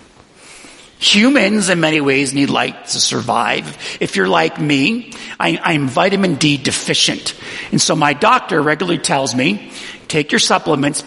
Humans, 0.98 1.68
in 1.68 1.80
many 1.80 2.00
ways, 2.00 2.32
need 2.34 2.50
light 2.50 2.86
to 2.86 3.00
survive. 3.00 3.98
If 4.00 4.16
you're 4.16 4.28
like 4.28 4.60
me, 4.60 5.12
I, 5.38 5.74
am 5.74 5.88
vitamin 5.88 6.36
D 6.36 6.56
deficient. 6.56 7.34
And 7.70 7.80
so 7.80 7.94
my 7.94 8.12
doctor 8.12 8.60
regularly 8.62 8.98
tells 8.98 9.34
me, 9.34 9.70
take 10.08 10.32
your 10.32 10.38
supplements, 10.38 11.04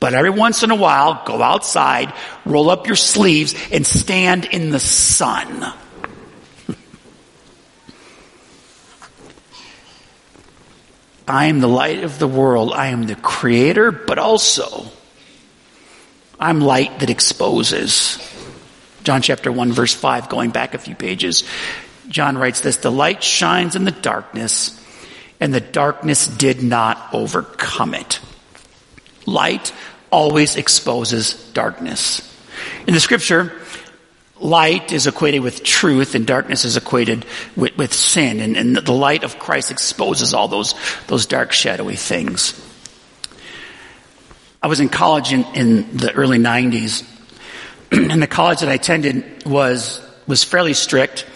but 0.00 0.14
every 0.14 0.30
once 0.30 0.62
in 0.62 0.70
a 0.70 0.76
while, 0.76 1.22
go 1.24 1.42
outside, 1.42 2.12
roll 2.44 2.70
up 2.70 2.86
your 2.86 2.96
sleeves, 2.96 3.54
and 3.72 3.86
stand 3.86 4.44
in 4.44 4.70
the 4.70 4.80
sun. 4.80 5.72
I 11.28 11.46
am 11.46 11.60
the 11.60 11.68
light 11.68 12.04
of 12.04 12.18
the 12.18 12.26
world. 12.26 12.72
I 12.72 12.86
am 12.88 13.04
the 13.04 13.14
creator, 13.14 13.92
but 13.92 14.18
also 14.18 14.86
I'm 16.40 16.60
light 16.60 17.00
that 17.00 17.10
exposes. 17.10 18.18
John 19.04 19.22
chapter 19.22 19.52
1 19.52 19.72
verse 19.72 19.94
5, 19.94 20.28
going 20.28 20.50
back 20.50 20.74
a 20.74 20.78
few 20.78 20.94
pages. 20.94 21.44
John 22.08 22.38
writes 22.38 22.60
this, 22.60 22.78
the 22.78 22.90
light 22.90 23.22
shines 23.22 23.76
in 23.76 23.84
the 23.84 23.90
darkness 23.90 24.74
and 25.40 25.52
the 25.52 25.60
darkness 25.60 26.26
did 26.26 26.62
not 26.62 27.08
overcome 27.12 27.94
it. 27.94 28.20
Light 29.26 29.72
always 30.10 30.56
exposes 30.56 31.34
darkness. 31.52 32.24
In 32.86 32.94
the 32.94 33.00
scripture, 33.00 33.52
light 34.40 34.92
is 34.92 35.06
equated 35.06 35.42
with 35.42 35.62
truth 35.62 36.14
and 36.14 36.26
darkness 36.26 36.64
is 36.64 36.76
equated 36.76 37.24
with, 37.56 37.76
with 37.76 37.92
sin. 37.92 38.40
And, 38.40 38.56
and, 38.56 38.76
the 38.76 38.92
light 38.92 39.24
of 39.24 39.38
Christ 39.38 39.70
exposes 39.70 40.34
all 40.34 40.48
those, 40.48 40.74
those 41.06 41.26
dark, 41.26 41.52
shadowy 41.52 41.96
things. 41.96 42.54
I 44.62 44.66
was 44.66 44.80
in 44.80 44.88
college 44.88 45.32
in, 45.32 45.44
in 45.54 45.96
the 45.96 46.12
early 46.12 46.38
90s 46.38 47.04
and 47.92 48.22
the 48.22 48.26
college 48.26 48.60
that 48.60 48.68
I 48.68 48.74
attended 48.74 49.46
was, 49.46 50.00
was 50.26 50.44
fairly 50.44 50.74
strict 50.74 51.26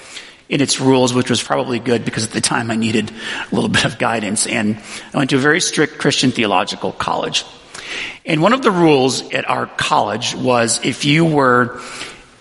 in 0.49 0.61
its 0.61 0.80
rules, 0.80 1.14
which 1.14 1.30
was 1.30 1.42
probably 1.42 1.78
good 1.78 2.04
because 2.04 2.25
at 2.25 2.30
the 2.30 2.40
time 2.40 2.71
I 2.71 2.76
needed 2.76 3.11
a 3.11 3.54
little 3.54 3.71
bit 3.71 3.85
of 3.85 3.99
guidance. 3.99 4.47
And 4.47 4.76
I 5.14 5.18
went 5.18 5.30
to 5.30 5.37
a 5.37 5.40
very 5.40 5.61
strict 5.61 5.99
Christian 5.99 6.30
theological 6.30 6.92
college. 6.92 7.44
And 8.25 8.42
one 8.42 8.52
of 8.52 8.62
the 8.62 8.71
rules 8.71 9.32
at 9.32 9.49
our 9.49 9.66
college 9.66 10.35
was 10.35 10.85
if 10.85 11.04
you 11.04 11.25
were 11.25 11.80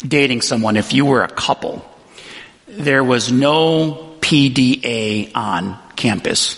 dating 0.02 0.42
someone, 0.42 0.78
if 0.78 0.94
you 0.94 1.06
were 1.06 1.24
a 1.24 1.30
couple, 1.30 1.86
there 2.68 3.04
was 3.04 3.32
no 3.32 4.16
PDA 4.22 5.32
on 5.36 5.78
campus. 5.96 6.58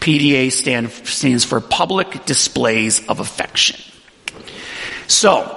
PDA 0.00 0.52
stand, 0.52 0.90
stands 0.90 1.44
for 1.44 1.60
public 1.60 2.24
displays 2.24 3.06
of 3.08 3.20
affection. 3.20 3.80
So, 5.06 5.54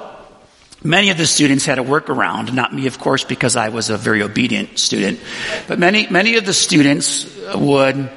Many 0.84 1.12
of 1.12 1.18
the 1.20 1.28
students 1.28 1.64
had 1.64 1.78
a 1.78 1.84
workaround, 1.84 2.54
not 2.54 2.74
me, 2.74 2.88
of 2.88 2.98
course, 2.98 3.24
because 3.24 3.56
I 3.56 3.70
was 3.70 3.92
a 3.92 3.98
very 3.98 4.24
obedient 4.24 4.80
student, 4.80 5.20
but 5.68 5.78
many, 5.78 6.08
many 6.08 6.38
of 6.38 6.46
the 6.46 6.54
students 6.56 7.30
would 7.54 8.10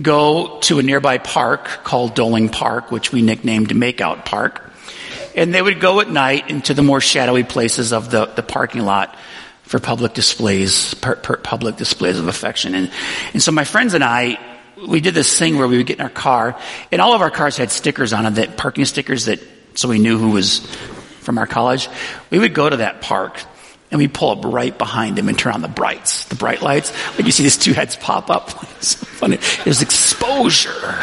go 0.00 0.58
to 0.60 0.78
a 0.78 0.82
nearby 0.82 1.18
park 1.18 1.66
called 1.84 2.14
Doling 2.14 2.48
Park, 2.48 2.90
which 2.90 3.12
we 3.12 3.20
nicknamed 3.20 3.68
Makeout 3.68 4.24
Park, 4.24 4.65
and 5.36 5.54
they 5.54 5.62
would 5.62 5.78
go 5.78 6.00
at 6.00 6.10
night 6.10 6.50
into 6.50 6.74
the 6.74 6.82
more 6.82 7.00
shadowy 7.00 7.44
places 7.44 7.92
of 7.92 8.10
the, 8.10 8.26
the 8.26 8.42
parking 8.42 8.82
lot 8.82 9.16
for 9.62 9.78
public 9.78 10.14
displays, 10.14 10.94
per, 10.94 11.16
per 11.16 11.36
public 11.36 11.76
displays 11.76 12.18
of 12.18 12.26
affection. 12.26 12.74
And, 12.74 12.90
and 13.34 13.42
so 13.42 13.52
my 13.52 13.64
friends 13.64 13.94
and 13.94 14.02
I, 14.02 14.38
we 14.88 15.00
did 15.00 15.14
this 15.14 15.38
thing 15.38 15.58
where 15.58 15.68
we 15.68 15.76
would 15.76 15.86
get 15.86 15.98
in 15.98 16.02
our 16.02 16.10
car, 16.10 16.58
and 16.90 17.00
all 17.00 17.12
of 17.12 17.20
our 17.20 17.30
cars 17.30 17.56
had 17.56 17.70
stickers 17.70 18.12
on 18.12 18.24
them, 18.24 18.34
that 18.34 18.56
parking 18.56 18.84
stickers 18.86 19.26
that, 19.26 19.40
so 19.74 19.88
we 19.88 19.98
knew 19.98 20.18
who 20.18 20.30
was 20.30 20.60
from 21.20 21.38
our 21.38 21.46
college, 21.46 21.88
we 22.30 22.38
would 22.38 22.54
go 22.54 22.68
to 22.68 22.78
that 22.78 23.02
park 23.02 23.40
and 23.90 23.98
we'd 23.98 24.14
pull 24.14 24.30
up 24.30 24.44
right 24.44 24.76
behind 24.76 25.16
them 25.16 25.28
and 25.28 25.38
turn 25.38 25.52
on 25.52 25.62
the 25.62 25.68
brights, 25.68 26.24
the 26.24 26.34
bright 26.34 26.62
lights. 26.62 26.92
Like 27.16 27.26
you 27.26 27.32
see 27.32 27.42
these 27.42 27.56
two 27.56 27.72
heads 27.72 27.96
pop 27.96 28.30
up. 28.30 28.50
It's 28.76 28.88
so 28.88 29.06
funny. 29.06 29.38
There's 29.64 29.80
exposure. 29.80 31.02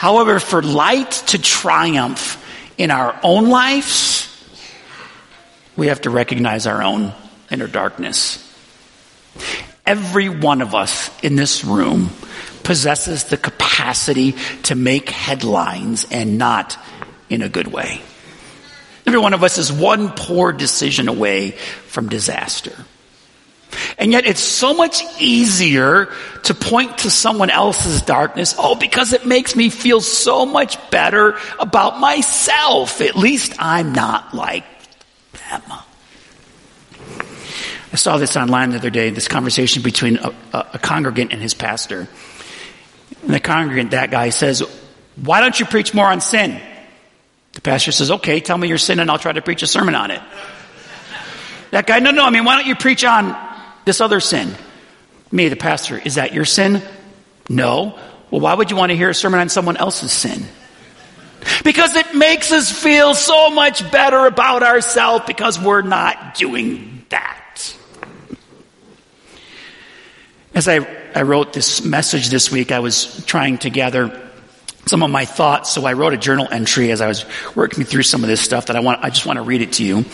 However, 0.00 0.40
for 0.40 0.62
light 0.62 1.10
to 1.26 1.38
triumph 1.38 2.42
in 2.78 2.90
our 2.90 3.20
own 3.22 3.50
lives, 3.50 4.34
we 5.76 5.88
have 5.88 6.00
to 6.00 6.08
recognize 6.08 6.66
our 6.66 6.82
own 6.82 7.12
inner 7.50 7.66
darkness. 7.66 8.38
Every 9.84 10.30
one 10.30 10.62
of 10.62 10.74
us 10.74 11.10
in 11.22 11.36
this 11.36 11.66
room 11.66 12.08
possesses 12.62 13.24
the 13.24 13.36
capacity 13.36 14.36
to 14.62 14.74
make 14.74 15.10
headlines 15.10 16.06
and 16.10 16.38
not 16.38 16.78
in 17.28 17.42
a 17.42 17.50
good 17.50 17.68
way. 17.68 18.00
Every 19.06 19.20
one 19.20 19.34
of 19.34 19.44
us 19.44 19.58
is 19.58 19.70
one 19.70 20.12
poor 20.12 20.50
decision 20.50 21.08
away 21.08 21.50
from 21.50 22.08
disaster. 22.08 22.86
And 23.98 24.12
yet 24.12 24.26
it's 24.26 24.40
so 24.40 24.74
much 24.74 25.02
easier 25.20 26.08
to 26.44 26.54
point 26.54 26.98
to 26.98 27.10
someone 27.10 27.50
else's 27.50 28.02
darkness. 28.02 28.54
Oh, 28.58 28.74
because 28.74 29.12
it 29.12 29.26
makes 29.26 29.54
me 29.54 29.70
feel 29.70 30.00
so 30.00 30.44
much 30.46 30.78
better 30.90 31.38
about 31.58 32.00
myself. 32.00 33.00
At 33.00 33.16
least 33.16 33.54
I'm 33.58 33.92
not 33.92 34.34
like 34.34 34.64
them. 35.48 35.62
I 37.92 37.96
saw 37.96 38.18
this 38.18 38.36
online 38.36 38.70
the 38.70 38.76
other 38.76 38.90
day, 38.90 39.10
this 39.10 39.28
conversation 39.28 39.82
between 39.82 40.18
a, 40.18 40.32
a, 40.52 40.66
a 40.74 40.78
congregant 40.78 41.32
and 41.32 41.42
his 41.42 41.54
pastor. 41.54 42.08
And 43.22 43.34
the 43.34 43.40
congregant, 43.40 43.90
that 43.90 44.10
guy 44.10 44.30
says, 44.30 44.62
why 45.16 45.40
don't 45.40 45.58
you 45.58 45.66
preach 45.66 45.92
more 45.92 46.06
on 46.06 46.20
sin? 46.20 46.60
The 47.52 47.60
pastor 47.60 47.90
says, 47.90 48.10
okay, 48.12 48.40
tell 48.40 48.56
me 48.56 48.68
your 48.68 48.78
sin 48.78 49.00
and 49.00 49.10
I'll 49.10 49.18
try 49.18 49.32
to 49.32 49.42
preach 49.42 49.62
a 49.62 49.66
sermon 49.66 49.94
on 49.96 50.12
it. 50.12 50.22
That 51.72 51.86
guy, 51.86 51.98
no, 51.98 52.10
no, 52.10 52.24
I 52.24 52.30
mean, 52.30 52.44
why 52.44 52.56
don't 52.56 52.66
you 52.66 52.76
preach 52.76 53.04
on 53.04 53.36
this 53.84 54.00
other 54.00 54.20
sin? 54.20 54.54
Me, 55.32 55.48
the 55.48 55.56
pastor, 55.56 55.98
is 55.98 56.16
that 56.16 56.32
your 56.32 56.44
sin? 56.44 56.82
No. 57.48 57.98
Well, 58.30 58.40
why 58.40 58.54
would 58.54 58.70
you 58.70 58.76
want 58.76 58.90
to 58.90 58.96
hear 58.96 59.10
a 59.10 59.14
sermon 59.14 59.40
on 59.40 59.48
someone 59.48 59.76
else's 59.76 60.12
sin? 60.12 60.44
Because 61.64 61.96
it 61.96 62.14
makes 62.14 62.52
us 62.52 62.70
feel 62.70 63.14
so 63.14 63.50
much 63.50 63.90
better 63.90 64.26
about 64.26 64.62
ourselves 64.62 65.24
because 65.26 65.58
we're 65.58 65.82
not 65.82 66.34
doing 66.34 67.04
that. 67.08 67.74
As 70.54 70.68
I, 70.68 70.86
I 71.14 71.22
wrote 71.22 71.52
this 71.52 71.84
message 71.84 72.28
this 72.28 72.50
week, 72.50 72.72
I 72.72 72.80
was 72.80 73.24
trying 73.24 73.58
to 73.58 73.70
gather 73.70 74.30
some 74.86 75.02
of 75.02 75.10
my 75.10 75.24
thoughts, 75.24 75.70
so 75.70 75.84
I 75.86 75.92
wrote 75.92 76.14
a 76.14 76.16
journal 76.16 76.48
entry 76.50 76.90
as 76.90 77.00
I 77.00 77.06
was 77.06 77.24
working 77.54 77.84
through 77.84 78.02
some 78.02 78.22
of 78.22 78.28
this 78.28 78.40
stuff 78.40 78.66
that 78.66 78.76
I 78.76 78.80
want, 78.80 79.04
I 79.04 79.10
just 79.10 79.26
want 79.26 79.36
to 79.36 79.42
read 79.42 79.62
it 79.62 79.74
to 79.74 79.84
you. 79.84 80.04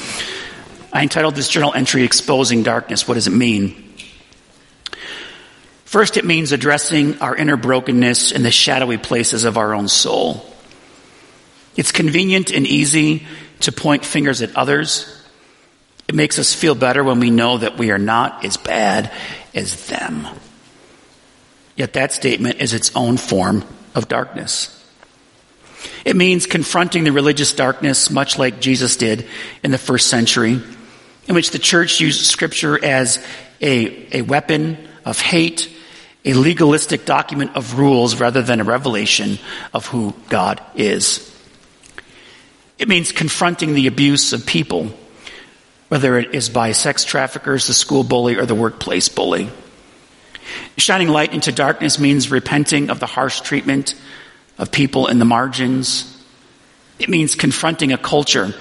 I 0.96 1.02
entitled 1.02 1.34
this 1.34 1.50
journal 1.50 1.74
entry, 1.74 2.04
Exposing 2.04 2.62
Darkness. 2.62 3.06
What 3.06 3.16
does 3.16 3.26
it 3.26 3.34
mean? 3.34 3.92
First, 5.84 6.16
it 6.16 6.24
means 6.24 6.52
addressing 6.52 7.20
our 7.20 7.36
inner 7.36 7.58
brokenness 7.58 8.32
in 8.32 8.42
the 8.42 8.50
shadowy 8.50 8.96
places 8.96 9.44
of 9.44 9.58
our 9.58 9.74
own 9.74 9.88
soul. 9.88 10.50
It's 11.76 11.92
convenient 11.92 12.50
and 12.50 12.66
easy 12.66 13.26
to 13.60 13.72
point 13.72 14.06
fingers 14.06 14.40
at 14.40 14.56
others. 14.56 15.22
It 16.08 16.14
makes 16.14 16.38
us 16.38 16.54
feel 16.54 16.74
better 16.74 17.04
when 17.04 17.20
we 17.20 17.28
know 17.28 17.58
that 17.58 17.76
we 17.76 17.90
are 17.90 17.98
not 17.98 18.46
as 18.46 18.56
bad 18.56 19.12
as 19.54 19.88
them. 19.88 20.26
Yet 21.76 21.92
that 21.92 22.12
statement 22.12 22.62
is 22.62 22.72
its 22.72 22.90
own 22.96 23.18
form 23.18 23.66
of 23.94 24.08
darkness. 24.08 24.72
It 26.06 26.16
means 26.16 26.46
confronting 26.46 27.04
the 27.04 27.12
religious 27.12 27.52
darkness, 27.52 28.10
much 28.10 28.38
like 28.38 28.62
Jesus 28.62 28.96
did 28.96 29.26
in 29.62 29.72
the 29.72 29.78
first 29.78 30.06
century, 30.06 30.62
in 31.28 31.34
which 31.34 31.50
the 31.50 31.58
church 31.58 32.00
used 32.00 32.24
scripture 32.26 32.82
as 32.84 33.24
a, 33.60 34.18
a 34.18 34.22
weapon 34.22 34.78
of 35.04 35.20
hate, 35.20 35.70
a 36.24 36.34
legalistic 36.34 37.04
document 37.04 37.56
of 37.56 37.78
rules 37.78 38.20
rather 38.20 38.42
than 38.42 38.60
a 38.60 38.64
revelation 38.64 39.38
of 39.72 39.86
who 39.86 40.14
God 40.28 40.60
is. 40.74 41.32
It 42.78 42.88
means 42.88 43.12
confronting 43.12 43.74
the 43.74 43.86
abuse 43.86 44.32
of 44.32 44.44
people, 44.44 44.90
whether 45.88 46.18
it 46.18 46.34
is 46.34 46.48
by 46.48 46.72
sex 46.72 47.04
traffickers, 47.04 47.66
the 47.66 47.74
school 47.74 48.02
bully, 48.02 48.36
or 48.36 48.44
the 48.44 48.54
workplace 48.54 49.08
bully. 49.08 49.50
Shining 50.76 51.08
light 51.08 51.32
into 51.32 51.52
darkness 51.52 51.98
means 51.98 52.30
repenting 52.30 52.90
of 52.90 53.00
the 53.00 53.06
harsh 53.06 53.40
treatment 53.40 53.94
of 54.58 54.70
people 54.70 55.06
in 55.06 55.18
the 55.18 55.24
margins. 55.24 56.12
It 56.98 57.08
means 57.08 57.34
confronting 57.34 57.92
a 57.92 57.98
culture 57.98 58.54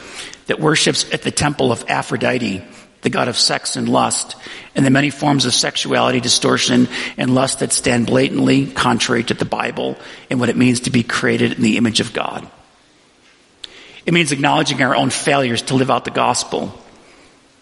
that 0.48 0.60
worships 0.60 1.12
at 1.14 1.22
the 1.22 1.32
temple 1.32 1.72
of 1.72 1.86
Aphrodite, 1.88 2.64
the 3.02 3.10
god 3.10 3.28
of 3.28 3.38
sex 3.38 3.76
and 3.76 3.88
lust, 3.88 4.36
and 4.76 4.86
the 4.86 4.90
many 4.90 5.10
forms 5.10 5.46
of 5.46 5.54
sexuality, 5.54 6.20
distortion, 6.20 6.88
and 7.18 7.36
lust 7.36 7.60
that 7.60 7.72
stand 7.72 8.08
blatantly 8.08 8.68
contrary 8.68 9.24
to 9.24 9.34
the 9.34 9.46
Bible 9.46 9.98
and 10.30 10.40
what 10.40 10.50
it 10.50 10.58
means 10.58 10.82
to 10.82 10.90
be 10.90 11.04
created 11.04 11.54
in 11.54 11.62
the 11.62 11.78
image 11.78 12.00
of 12.00 12.14
God. 12.14 12.50
It 14.06 14.14
means 14.14 14.32
acknowledging 14.32 14.82
our 14.82 14.96
own 14.96 15.10
failures 15.10 15.64
to 15.64 15.76
live 15.76 15.90
out 15.90 16.06
the 16.06 16.12
gospel. 16.12 16.80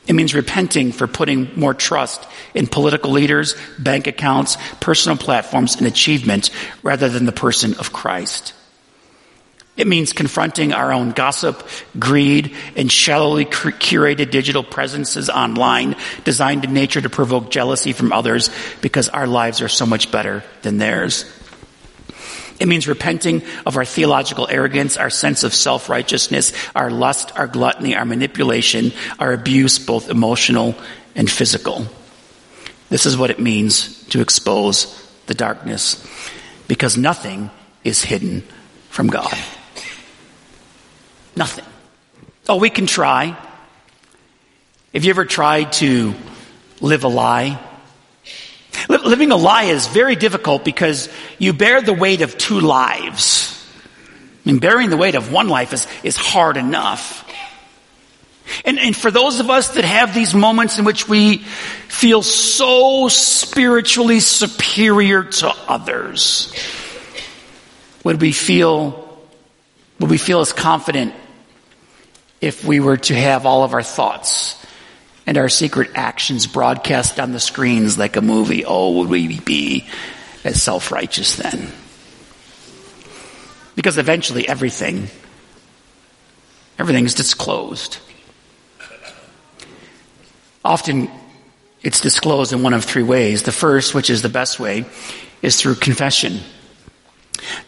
It 0.08 0.13
means 0.13 0.36
repenting 0.36 0.91
for 0.91 1.08
putting 1.08 1.58
more 1.58 1.74
trust 1.74 2.28
in 2.54 2.67
political 2.67 3.12
leaders, 3.12 3.56
bank 3.80 4.08
accounts, 4.08 4.58
personal 4.82 5.17
platforms, 5.17 5.78
and 5.78 5.88
achievements 5.88 6.52
rather 6.84 7.08
than 7.08 7.26
the 7.26 7.32
person 7.32 7.76
of 7.76 7.93
Christ. 7.93 8.54
It 9.76 9.88
means 9.88 10.14
confronting 10.14 10.72
our 10.72 10.94
own 10.94 11.12
gossip, 11.12 11.68
greed, 11.98 12.56
and 12.76 12.92
shallowly 12.92 13.46
curated 13.46 14.30
digital 14.30 14.64
presences 14.64 15.32
online 15.32 15.96
designed 16.24 16.64
in 16.64 16.74
nature 16.74 17.02
to 17.02 17.10
provoke 17.10 17.50
jealousy 17.50 17.92
from 17.92 18.14
others 18.14 18.52
because 18.82 19.10
our 19.10 19.26
lives 19.26 19.62
are 19.62 19.68
so 19.68 19.88
much 19.88 20.12
better 20.12 20.44
than 20.62 20.78
theirs. 20.78 21.26
It 22.60 22.68
means 22.68 22.88
repenting 22.88 23.42
of 23.66 23.76
our 23.78 23.84
theological 23.84 24.48
arrogance, 24.48 24.96
our 24.96 25.10
sense 25.10 25.44
of 25.44 25.56
self-righteousness, 25.56 26.54
our 26.76 26.92
lust, 26.92 27.36
our 27.36 27.48
gluttony, 27.48 27.96
our 27.96 28.06
manipulation, 28.06 28.94
our 29.18 29.34
abuse, 29.34 29.80
both 29.80 30.08
emotional 30.08 30.76
and 31.16 31.30
physical. 31.30 31.88
This 32.90 33.08
is 33.08 33.18
what 33.18 33.32
it 33.32 33.40
means 33.40 34.04
to 34.10 34.22
expose 34.22 35.00
the 35.26 35.34
darkness 35.34 36.06
because 36.68 36.96
nothing 36.96 37.50
is 37.84 38.04
hidden 38.04 38.44
from 38.90 39.08
God. 39.08 39.36
Nothing. 41.36 41.65
Oh, 42.48 42.58
we 42.58 42.69
can 42.69 42.86
try. 42.86 43.38
Have 44.93 45.04
you 45.04 45.10
ever 45.10 45.26
tried 45.26 45.74
to 45.74 46.13
live 46.82 47.04
a 47.04 47.08
lie? 47.08 47.60
Living 48.89 49.32
a 49.32 49.38
lie 49.38 49.63
is 49.63 49.88
very 49.88 50.15
difficult 50.15 50.65
because 50.65 51.10
you 51.39 51.54
bear 51.54 51.82
the 51.82 51.93
weight 51.93 52.22
of 52.22 52.38
two 52.38 52.60
lives. 52.60 53.50
I 54.46 54.50
mean, 54.50 54.60
bearing 54.60 54.89
the 54.89 54.98
weight 54.98 55.15
of 55.15 55.32
one 55.32 55.48
life 55.48 55.74
is, 55.74 55.88
is 56.04 56.17
hard 56.17 56.58
enough. 56.58 57.22
And, 58.65 58.78
and 58.78 58.96
for 58.96 59.10
those 59.10 59.39
of 59.39 59.50
us 59.50 59.69
that 59.76 59.86
have 59.86 60.13
these 60.13 60.36
moments 60.36 60.78
in 60.78 60.86
which 60.86 61.08
we 61.08 61.38
feel 61.38 62.22
so 62.22 63.08
spiritually 63.08 64.19
superior 64.19 65.24
to 65.24 65.50
others, 65.67 66.54
would 68.04 68.19
we 68.19 68.34
feel, 68.34 69.17
would 70.00 70.10
we 70.10 70.17
feel 70.17 70.41
as 70.41 70.52
confident 70.52 71.15
if 72.43 72.65
we 72.65 72.82
were 72.82 72.97
to 72.97 73.15
have 73.15 73.45
all 73.45 73.63
of 73.63 73.73
our 73.73 73.82
thoughts 73.82 74.62
and 75.25 75.38
our 75.38 75.47
secret 75.47 75.91
actions 75.95 76.45
broadcast 76.45 77.17
on 77.17 77.32
the 77.32 77.39
screens 77.39 77.97
like 77.97 78.17
a 78.17 78.21
movie, 78.21 78.65
oh, 78.65 78.91
would 78.97 79.08
we 79.08 79.39
be 79.39 79.88
as 80.43 80.62
self-righteous 80.62 81.38
then? 81.38 81.71
Because 83.75 83.97
eventually 83.97 84.45
everything, 84.45 85.08
everything 86.77 87.06
is 87.06 87.13
disclosed. 87.13 87.97
Often 90.65 91.10
it's 91.82 92.01
disclosed 92.01 92.51
in 92.51 92.62
one 92.62 92.73
of 92.73 92.84
three 92.84 93.03
ways. 93.03 93.43
The 93.43 93.53
first, 93.53 93.93
which 93.93 94.10
is 94.10 94.21
the 94.21 94.27
best 94.27 94.60
way, 94.60 94.84
is 95.41 95.60
through 95.62 95.75
confession. 95.75 96.41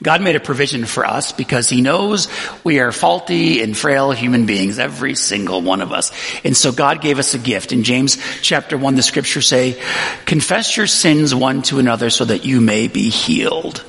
God 0.02 0.22
made 0.22 0.36
a 0.36 0.40
provision 0.40 0.86
for 0.86 1.06
us 1.06 1.32
because 1.32 1.70
He 1.70 1.82
knows 1.82 2.28
we 2.64 2.80
are 2.80 2.92
faulty 2.92 3.62
and 3.62 3.78
frail 3.78 4.12
human 4.12 4.46
beings, 4.46 4.80
every 4.80 5.16
single 5.16 5.62
one 5.62 5.82
of 5.82 5.92
us. 5.92 6.12
And 6.44 6.56
so 6.56 6.72
God 6.72 7.02
gave 7.02 7.20
us 7.20 7.34
a 7.34 7.40
gift. 7.40 7.72
In 7.72 7.84
James 7.84 8.18
chapter 8.42 8.78
1, 8.78 8.96
the 8.96 9.02
scriptures 9.02 9.48
say, 9.48 9.82
confess 10.26 10.76
your 10.78 10.88
sins 10.88 11.34
one 11.34 11.62
to 11.64 11.80
another 11.80 12.10
so 12.10 12.26
that 12.26 12.46
you 12.46 12.62
may 12.62 12.88
be 12.88 13.10
healed. 13.10 13.84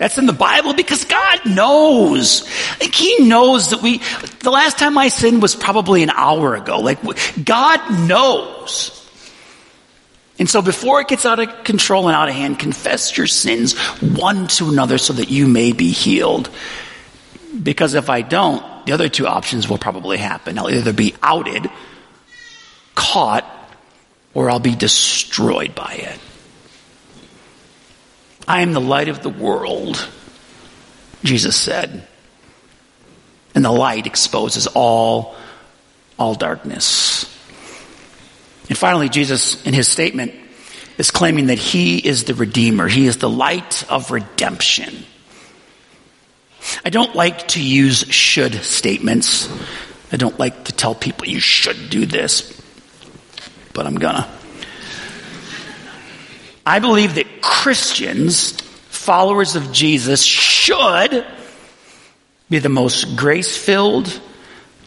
That's 0.00 0.16
in 0.16 0.24
the 0.24 0.32
Bible 0.32 0.72
because 0.72 1.04
God 1.04 1.40
knows. 1.44 2.48
Like 2.80 2.94
he 2.94 3.28
knows 3.28 3.68
that 3.68 3.82
we, 3.82 3.98
the 4.38 4.50
last 4.50 4.78
time 4.78 4.96
I 4.96 5.08
sinned 5.08 5.42
was 5.42 5.54
probably 5.54 6.02
an 6.02 6.08
hour 6.08 6.54
ago. 6.54 6.80
Like 6.80 7.00
God 7.44 8.08
knows. 8.08 8.99
And 10.40 10.48
so 10.48 10.62
before 10.62 11.02
it 11.02 11.08
gets 11.08 11.26
out 11.26 11.38
of 11.38 11.64
control 11.64 12.08
and 12.08 12.16
out 12.16 12.30
of 12.30 12.34
hand, 12.34 12.58
confess 12.58 13.14
your 13.14 13.26
sins 13.26 13.78
one 14.00 14.46
to 14.48 14.70
another 14.70 14.96
so 14.96 15.12
that 15.12 15.28
you 15.28 15.46
may 15.46 15.72
be 15.72 15.90
healed. 15.90 16.48
Because 17.62 17.92
if 17.92 18.08
I 18.08 18.22
don't, 18.22 18.64
the 18.86 18.92
other 18.92 19.10
two 19.10 19.26
options 19.26 19.68
will 19.68 19.76
probably 19.76 20.16
happen. 20.16 20.58
I'll 20.58 20.70
either 20.70 20.94
be 20.94 21.14
outed, 21.22 21.70
caught, 22.94 23.44
or 24.32 24.50
I'll 24.50 24.60
be 24.60 24.74
destroyed 24.74 25.74
by 25.74 25.92
it. 25.92 26.18
I 28.48 28.62
am 28.62 28.72
the 28.72 28.80
light 28.80 29.08
of 29.08 29.22
the 29.22 29.28
world, 29.28 30.08
Jesus 31.22 31.54
said. 31.54 32.06
And 33.54 33.62
the 33.62 33.70
light 33.70 34.06
exposes 34.06 34.66
all, 34.68 35.34
all 36.18 36.34
darkness. 36.34 37.26
And 38.70 38.78
finally, 38.78 39.08
Jesus, 39.08 39.66
in 39.66 39.74
his 39.74 39.88
statement, 39.88 40.32
is 40.96 41.10
claiming 41.10 41.46
that 41.46 41.58
he 41.58 41.98
is 41.98 42.22
the 42.24 42.34
Redeemer. 42.34 42.86
He 42.86 43.06
is 43.06 43.16
the 43.16 43.28
light 43.28 43.84
of 43.90 44.12
redemption. 44.12 44.94
I 46.84 46.90
don't 46.90 47.16
like 47.16 47.48
to 47.48 47.62
use 47.62 47.98
should 48.10 48.54
statements. 48.54 49.48
I 50.12 50.16
don't 50.16 50.38
like 50.38 50.64
to 50.64 50.72
tell 50.72 50.94
people 50.94 51.26
you 51.26 51.40
should 51.40 51.90
do 51.90 52.06
this, 52.06 52.62
but 53.74 53.86
I'm 53.86 53.96
gonna. 53.96 54.30
I 56.64 56.78
believe 56.78 57.16
that 57.16 57.42
Christians, 57.42 58.52
followers 58.52 59.56
of 59.56 59.72
Jesus, 59.72 60.22
should 60.22 61.26
be 62.48 62.60
the 62.60 62.68
most 62.68 63.16
grace 63.16 63.56
filled, 63.56 64.20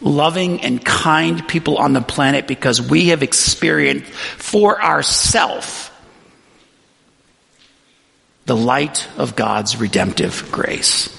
loving, 0.04 0.62
and 0.62 0.84
kind 0.84 1.48
people 1.48 1.78
on 1.78 1.94
the 1.94 2.02
planet 2.02 2.48
because 2.48 2.82
we 2.82 3.10
have 3.10 3.24
experienced 3.24 4.12
for 4.12 4.82
ourselves 4.82 5.90
the 8.46 8.56
light 8.56 9.08
of 9.18 9.36
God's 9.36 9.78
redemptive 9.78 10.50
grace. 10.52 11.10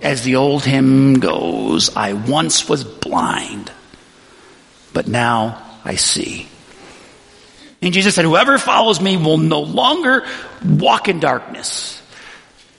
As 0.00 0.22
the 0.22 0.36
old 0.36 0.64
hymn 0.64 1.20
goes, 1.20 1.94
I 1.94 2.14
once 2.14 2.68
was 2.68 2.84
blind, 2.84 3.70
but 4.92 5.08
now 5.08 5.62
I 5.84 5.96
see. 5.96 6.48
And 7.82 7.92
Jesus 7.92 8.14
said, 8.14 8.24
Whoever 8.24 8.58
follows 8.58 9.00
me 9.00 9.16
will 9.16 9.38
no 9.38 9.60
longer 9.60 10.26
walk 10.64 11.08
in 11.08 11.20
darkness. 11.20 12.00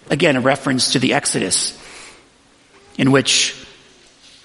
Again, 0.10 0.36
a 0.36 0.42
reference 0.42 0.94
to 0.94 1.00
the 1.00 1.14
Exodus, 1.14 1.78
in 2.98 3.12
which 3.12 3.56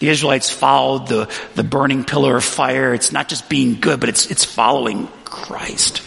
the 0.05 0.11
Israelites 0.11 0.51
followed 0.51 1.07
the, 1.07 1.33
the 1.55 1.65
burning 1.65 2.05
pillar 2.05 2.37
of 2.37 2.45
fire. 2.45 2.93
It's 2.93 3.11
not 3.11 3.27
just 3.27 3.49
being 3.49 3.81
good, 3.81 4.01
but 4.01 4.11
it's, 4.11 4.31
it's 4.31 4.45
following 4.45 5.09
Christ. 5.25 6.03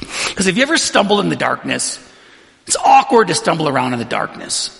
Because 0.00 0.46
if 0.46 0.56
you 0.56 0.62
ever 0.62 0.78
stumbled 0.78 1.20
in 1.20 1.28
the 1.28 1.36
darkness, 1.36 1.98
it's 2.66 2.76
awkward 2.76 3.28
to 3.28 3.34
stumble 3.34 3.68
around 3.68 3.92
in 3.92 3.98
the 3.98 4.06
darkness. 4.06 4.74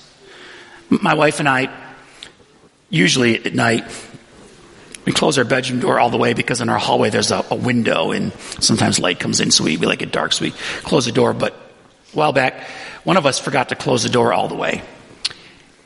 My 0.88 1.12
wife 1.12 1.40
and 1.40 1.48
I, 1.48 1.68
usually 2.88 3.44
at 3.44 3.54
night, 3.54 3.84
we 5.04 5.12
close 5.12 5.36
our 5.36 5.44
bedroom 5.44 5.80
door 5.80 6.00
all 6.00 6.08
the 6.08 6.16
way 6.16 6.32
because 6.32 6.62
in 6.62 6.70
our 6.70 6.78
hallway 6.78 7.10
there's 7.10 7.30
a, 7.30 7.44
a 7.50 7.54
window 7.54 8.12
and 8.12 8.32
sometimes 8.60 8.98
light 8.98 9.20
comes 9.20 9.40
in, 9.40 9.50
so 9.50 9.64
we, 9.64 9.76
we 9.76 9.86
like 9.86 10.00
it 10.00 10.10
dark, 10.10 10.32
so 10.32 10.46
we 10.46 10.52
close 10.84 11.04
the 11.04 11.12
door. 11.12 11.34
But 11.34 11.52
a 11.52 12.16
while 12.16 12.32
back, 12.32 12.62
one 13.04 13.18
of 13.18 13.26
us 13.26 13.38
forgot 13.38 13.68
to 13.68 13.74
close 13.74 14.04
the 14.04 14.08
door 14.08 14.32
all 14.32 14.48
the 14.48 14.54
way. 14.54 14.80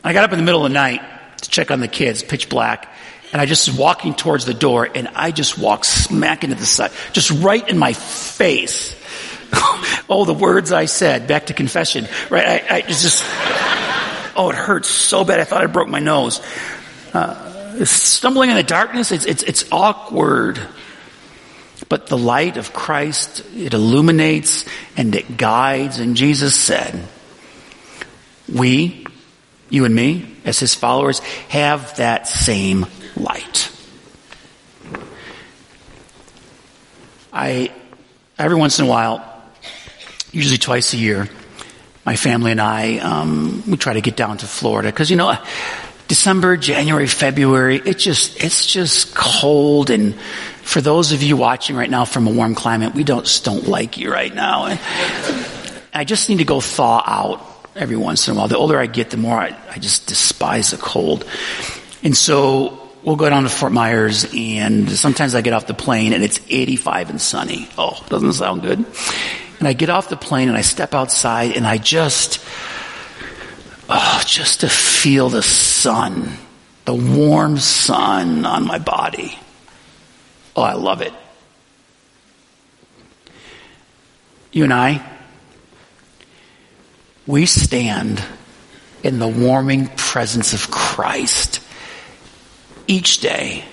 I 0.05 0.13
got 0.13 0.23
up 0.23 0.33
in 0.33 0.39
the 0.39 0.45
middle 0.45 0.65
of 0.65 0.71
the 0.71 0.75
night 0.75 1.03
to 1.43 1.51
check 1.51 1.71
on 1.71 1.81
the 1.81 1.89
kids, 1.89 2.23
pitch 2.23 2.49
black, 2.49 2.89
and 3.33 3.41
I 3.41 3.47
just 3.47 3.69
was 3.69 3.79
walking 3.79 4.15
towards 4.15 4.45
the 4.45 4.55
door, 4.55 4.89
and 4.95 5.09
I 5.15 5.31
just 5.31 5.59
walked 5.59 5.87
smack 5.87 6.45
into 6.45 6.57
the 6.57 6.67
side, 6.67 6.93
just 7.13 7.31
right 7.31 7.67
in 7.67 7.79
my 7.79 7.93
face. 7.93 8.95
oh, 10.09 10.25
the 10.27 10.35
words 10.35 10.73
I 10.73 10.85
said, 10.87 11.27
back 11.27 11.47
to 11.47 11.55
confession, 11.55 12.07
right? 12.31 12.47
I, 12.47 12.77
I 12.77 12.81
just, 12.83 13.25
oh, 14.37 14.51
it 14.51 14.57
hurts 14.57 14.89
so 14.89 15.25
bad. 15.25 15.41
I 15.41 15.45
thought 15.45 15.63
I 15.63 15.67
broke 15.67 15.89
my 15.89 15.99
nose. 16.01 16.41
Uh, 17.13 17.85
stumbling 17.85 18.51
in 18.51 18.57
the 18.57 18.63
darkness, 18.63 19.13
it's, 19.13 19.25
it's, 19.25 19.43
it's 19.43 19.71
awkward. 19.73 20.61
But 21.89 22.07
the 22.07 22.19
light 22.19 22.57
of 22.57 22.73
Christ, 22.73 23.45
it 23.55 23.75
illuminates 23.75 24.65
and 24.97 25.15
it 25.15 25.37
guides. 25.37 25.99
And 25.99 26.17
Jesus 26.17 26.55
said, 26.55 27.07
we, 28.51 29.02
you 29.73 29.87
and 29.87 29.95
me, 29.95 30.27
as 30.45 30.59
his 30.59 30.75
followers, 30.75 31.21
have 31.49 31.97
that 31.97 32.29
same 32.29 32.85
light. 33.17 33.71
I, 37.33 37.73
every 38.39 38.57
once 38.57 38.79
in 38.79 38.85
a 38.85 38.89
while, 38.89 39.25
usually 40.31 40.59
twice 40.59 40.93
a 40.93 40.99
year, 40.99 41.27
my 42.05 42.17
family 42.17 42.51
and 42.51 42.61
I, 42.61 42.99
um, 42.99 43.63
we 43.67 43.79
try 43.79 43.95
to 43.95 44.03
get 44.03 44.15
down 44.15 44.37
to 44.39 44.47
Florida 44.47 44.91
because, 44.91 45.11
you 45.11 45.17
know, 45.17 45.35
December, 46.07 46.59
January, 46.59 47.07
February, 47.07 47.81
it 47.83 47.97
just, 47.97 48.45
it's 48.45 48.67
just 48.67 49.15
cold. 49.15 49.89
And 49.89 50.21
for 50.61 50.83
those 50.83 51.13
of 51.13 51.23
you 51.23 51.39
watching 51.39 51.77
right 51.77 51.89
now 51.89 52.05
from 52.05 52.27
a 52.27 52.31
warm 52.31 52.55
climate, 52.55 52.95
we 52.95 53.05
don't, 53.05 53.41
don't 53.43 53.67
like 53.67 53.97
you 53.97 54.13
right 54.13 54.35
now. 54.35 54.77
I 55.95 56.05
just 56.05 56.29
need 56.29 56.39
to 56.39 56.45
go 56.45 56.61
thaw 56.61 57.03
out 57.07 57.52
every 57.75 57.97
once 57.97 58.29
in 58.29 58.35
a 58.35 58.39
while. 58.39 58.49
The 58.49 58.57
older 58.57 58.79
I 58.79 58.87
get, 58.87 59.11
the 59.11 59.17
more 59.17 59.37
I, 59.37 59.57
I 59.71 59.79
just 59.79 60.07
despise 60.07 60.71
the 60.71 60.77
cold. 60.77 61.25
And 62.03 62.17
so 62.17 62.91
we'll 63.03 63.17
go 63.17 63.29
down 63.29 63.45
to 63.45 63.49
Fort 63.49 63.73
Myers 63.73 64.27
and 64.35 64.91
sometimes 64.91 65.35
I 65.35 65.41
get 65.41 65.53
off 65.53 65.67
the 65.67 65.75
plane 65.75 66.13
and 66.13 66.23
it's 66.23 66.41
85 66.49 67.11
and 67.11 67.21
sunny. 67.21 67.69
Oh, 67.79 68.05
doesn't 68.09 68.35
sound 68.35 68.63
good. 68.63 68.85
And 69.59 69.69
I 69.69 69.73
get 69.73 69.91
off 69.91 70.09
the 70.09 70.17
plane 70.17 70.49
and 70.49 70.57
I 70.57 70.63
step 70.63 70.95
outside 70.95 71.57
and 71.57 71.67
I 71.67 71.79
just, 71.79 72.45
oh, 73.89 74.23
just 74.27 74.61
to 74.61 74.69
feel 74.69 75.29
the 75.29 75.43
sun, 75.43 76.33
the 76.85 76.95
warm 76.95 77.59
sun 77.59 78.45
on 78.45 78.67
my 78.67 78.79
body. 78.79 79.39
Oh, 80.55 80.63
I 80.63 80.75
love 80.75 81.01
it. 81.01 81.13
You 84.51 84.65
and 84.65 84.73
I, 84.73 85.12
we 87.27 87.47
stand 87.47 88.23
in 89.03 89.19
the 89.19 89.29
warming 89.29 89.89
presence 89.89 90.53
of 90.53 90.71
Christ 90.71 91.61
each 92.87 93.19
day. 93.19 93.65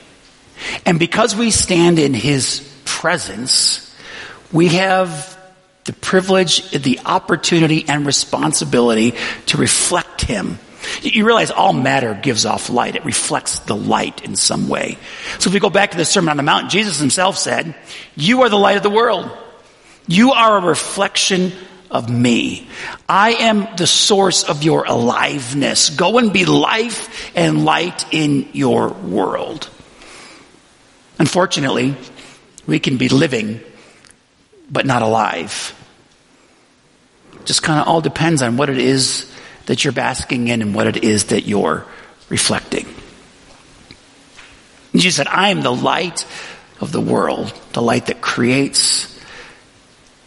And 0.86 1.00
because 1.00 1.36
we 1.36 1.52
stand 1.52 2.00
in 2.00 2.14
His 2.14 2.68
presence, 2.86 3.96
we 4.52 4.70
have 4.70 5.38
the 5.86 5.94
privilege, 5.94 6.70
the 6.72 7.00
opportunity, 7.06 7.86
and 7.88 8.06
responsibility 8.06 9.14
to 9.48 9.58
reflect 9.58 10.22
Him. 10.22 10.60
You 11.02 11.26
realize 11.26 11.52
all 11.52 11.74
matter 11.74 12.14
gives 12.14 12.46
off 12.46 12.70
light. 12.70 12.96
It 12.96 13.06
reflects 13.06 13.60
the 13.60 13.76
light 13.76 14.24
in 14.24 14.36
some 14.36 14.68
way. 14.68 14.98
So 15.40 15.50
if 15.50 15.54
we 15.54 15.60
go 15.60 15.70
back 15.70 15.92
to 15.92 15.98
the 15.98 16.06
Sermon 16.06 16.30
on 16.30 16.38
the 16.38 16.44
Mount, 16.44 16.70
Jesus 16.70 17.00
himself 17.00 17.38
said, 17.38 17.76
You 18.16 18.42
are 18.42 18.50
the 18.50 18.58
light 18.58 18.78
of 18.78 18.84
the 18.84 18.90
world. 18.90 19.30
You 20.08 20.32
are 20.32 20.58
a 20.58 20.62
reflection 20.62 21.52
of 21.92 22.10
me. 22.10 22.68
I 23.08 23.34
am 23.34 23.68
the 23.76 23.88
source 23.88 24.44
of 24.44 24.64
your 24.64 24.86
aliveness. 24.86 25.90
Go 25.90 26.18
and 26.18 26.32
be 26.32 26.46
life 26.46 27.32
and 27.36 27.66
light 27.66 28.06
in 28.14 28.50
your 28.54 28.90
world. 28.90 29.70
Unfortunately, 31.18 31.96
we 32.68 32.80
can 32.80 32.98
be 32.98 33.10
living, 33.10 33.60
but 34.70 34.86
not 34.86 35.02
alive. 35.02 35.76
Just 37.46 37.64
kind 37.64 37.80
of 37.80 37.88
all 37.88 38.02
depends 38.02 38.42
on 38.42 38.58
what 38.58 38.70
it 38.70 38.78
is 38.78 39.30
that 39.66 39.84
you're 39.84 39.94
basking 39.94 40.48
in 40.48 40.62
and 40.62 40.74
what 40.74 40.88
it 40.88 41.04
is 41.04 41.26
that 41.26 41.46
you're 41.46 41.86
reflecting. 42.30 42.86
And 44.94 45.02
Jesus 45.02 45.18
said, 45.18 45.28
I 45.28 45.50
am 45.50 45.62
the 45.62 45.74
light 45.74 46.26
of 46.80 46.92
the 46.92 47.02
world, 47.02 47.54
the 47.74 47.82
light 47.82 48.08
that 48.08 48.22
creates, 48.22 49.20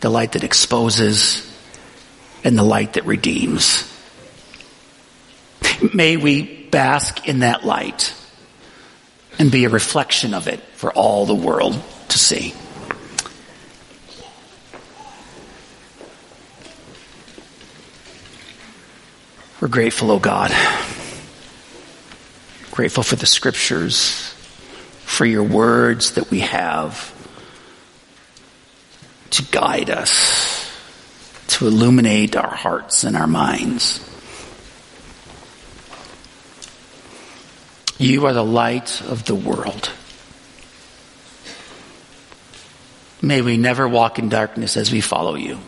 the 0.00 0.10
light 0.10 0.32
that 0.32 0.44
exposes, 0.44 1.51
and 2.44 2.58
the 2.58 2.62
light 2.62 2.94
that 2.94 3.04
redeems. 3.06 3.88
May 5.94 6.16
we 6.16 6.66
bask 6.66 7.28
in 7.28 7.40
that 7.40 7.64
light 7.64 8.14
and 9.38 9.50
be 9.50 9.64
a 9.64 9.68
reflection 9.68 10.34
of 10.34 10.48
it 10.48 10.60
for 10.74 10.92
all 10.92 11.26
the 11.26 11.34
world 11.34 11.80
to 12.08 12.18
see. 12.18 12.54
We're 19.60 19.68
grateful, 19.68 20.10
O 20.10 20.14
oh 20.14 20.18
God. 20.18 20.50
Grateful 22.72 23.04
for 23.04 23.14
the 23.14 23.26
scriptures, 23.26 24.34
for 25.04 25.24
your 25.24 25.44
words 25.44 26.12
that 26.12 26.30
we 26.32 26.40
have 26.40 27.14
to 29.30 29.44
guide 29.44 29.88
us, 29.88 30.41
to 31.52 31.66
illuminate 31.66 32.34
our 32.34 32.54
hearts 32.54 33.04
and 33.04 33.16
our 33.16 33.26
minds. 33.26 34.00
You 37.98 38.26
are 38.26 38.32
the 38.32 38.44
light 38.44 39.02
of 39.02 39.24
the 39.26 39.34
world. 39.34 39.90
May 43.20 43.42
we 43.42 43.56
never 43.56 43.86
walk 43.86 44.18
in 44.18 44.28
darkness 44.28 44.76
as 44.76 44.90
we 44.90 45.00
follow 45.00 45.36
you. 45.36 45.58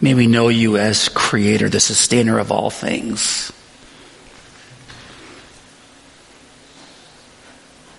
May 0.00 0.14
we 0.14 0.26
know 0.26 0.48
you 0.48 0.78
as 0.78 1.10
creator, 1.10 1.68
the 1.68 1.80
sustainer 1.80 2.38
of 2.38 2.50
all 2.50 2.70
things. 2.70 3.52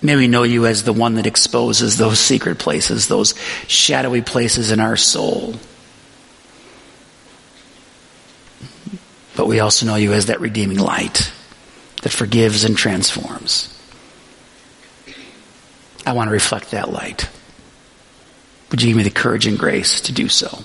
May 0.02 0.16
we 0.16 0.26
know 0.26 0.42
you 0.42 0.66
as 0.66 0.82
the 0.82 0.92
one 0.92 1.14
that 1.14 1.26
exposes 1.26 1.96
those 1.96 2.18
secret 2.18 2.58
places, 2.58 3.06
those 3.06 3.34
shadowy 3.68 4.20
places 4.20 4.72
in 4.72 4.80
our 4.80 4.96
soul. 4.96 5.54
But 9.36 9.46
we 9.46 9.60
also 9.60 9.86
know 9.86 9.94
you 9.94 10.12
as 10.12 10.26
that 10.26 10.40
redeeming 10.40 10.78
light 10.78 11.32
that 12.02 12.10
forgives 12.10 12.64
and 12.64 12.76
transforms. 12.76 13.68
I 16.04 16.12
want 16.12 16.28
to 16.28 16.32
reflect 16.32 16.72
that 16.72 16.90
light. 16.90 17.28
Would 18.70 18.82
you 18.82 18.88
give 18.88 18.96
me 18.96 19.04
the 19.04 19.10
courage 19.10 19.46
and 19.46 19.58
grace 19.58 20.00
to 20.02 20.12
do 20.12 20.28
so? 20.28 20.64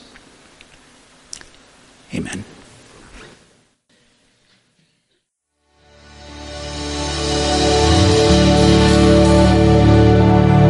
Amen. 2.13 2.43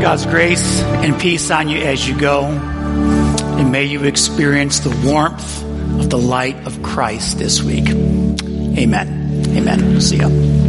God's 0.07 0.25
grace. 0.25 0.81
and 1.03 1.19
peace 1.19 1.51
on 1.51 1.67
you 1.67 1.79
as 1.79 2.07
you 2.07 2.17
go. 2.17 2.45
And 2.45 3.73
may 3.73 3.83
you 3.83 4.05
experience 4.05 4.79
the 4.79 4.89
warmth 5.05 5.63
of 5.99 6.09
the 6.09 6.17
light 6.17 6.65
of 6.65 6.81
Christ 6.81 7.39
this 7.39 7.61
week. 7.61 7.89
Amen. 7.89 9.43
Amen. 9.49 9.99
See 9.99 10.15
you. 10.15 10.66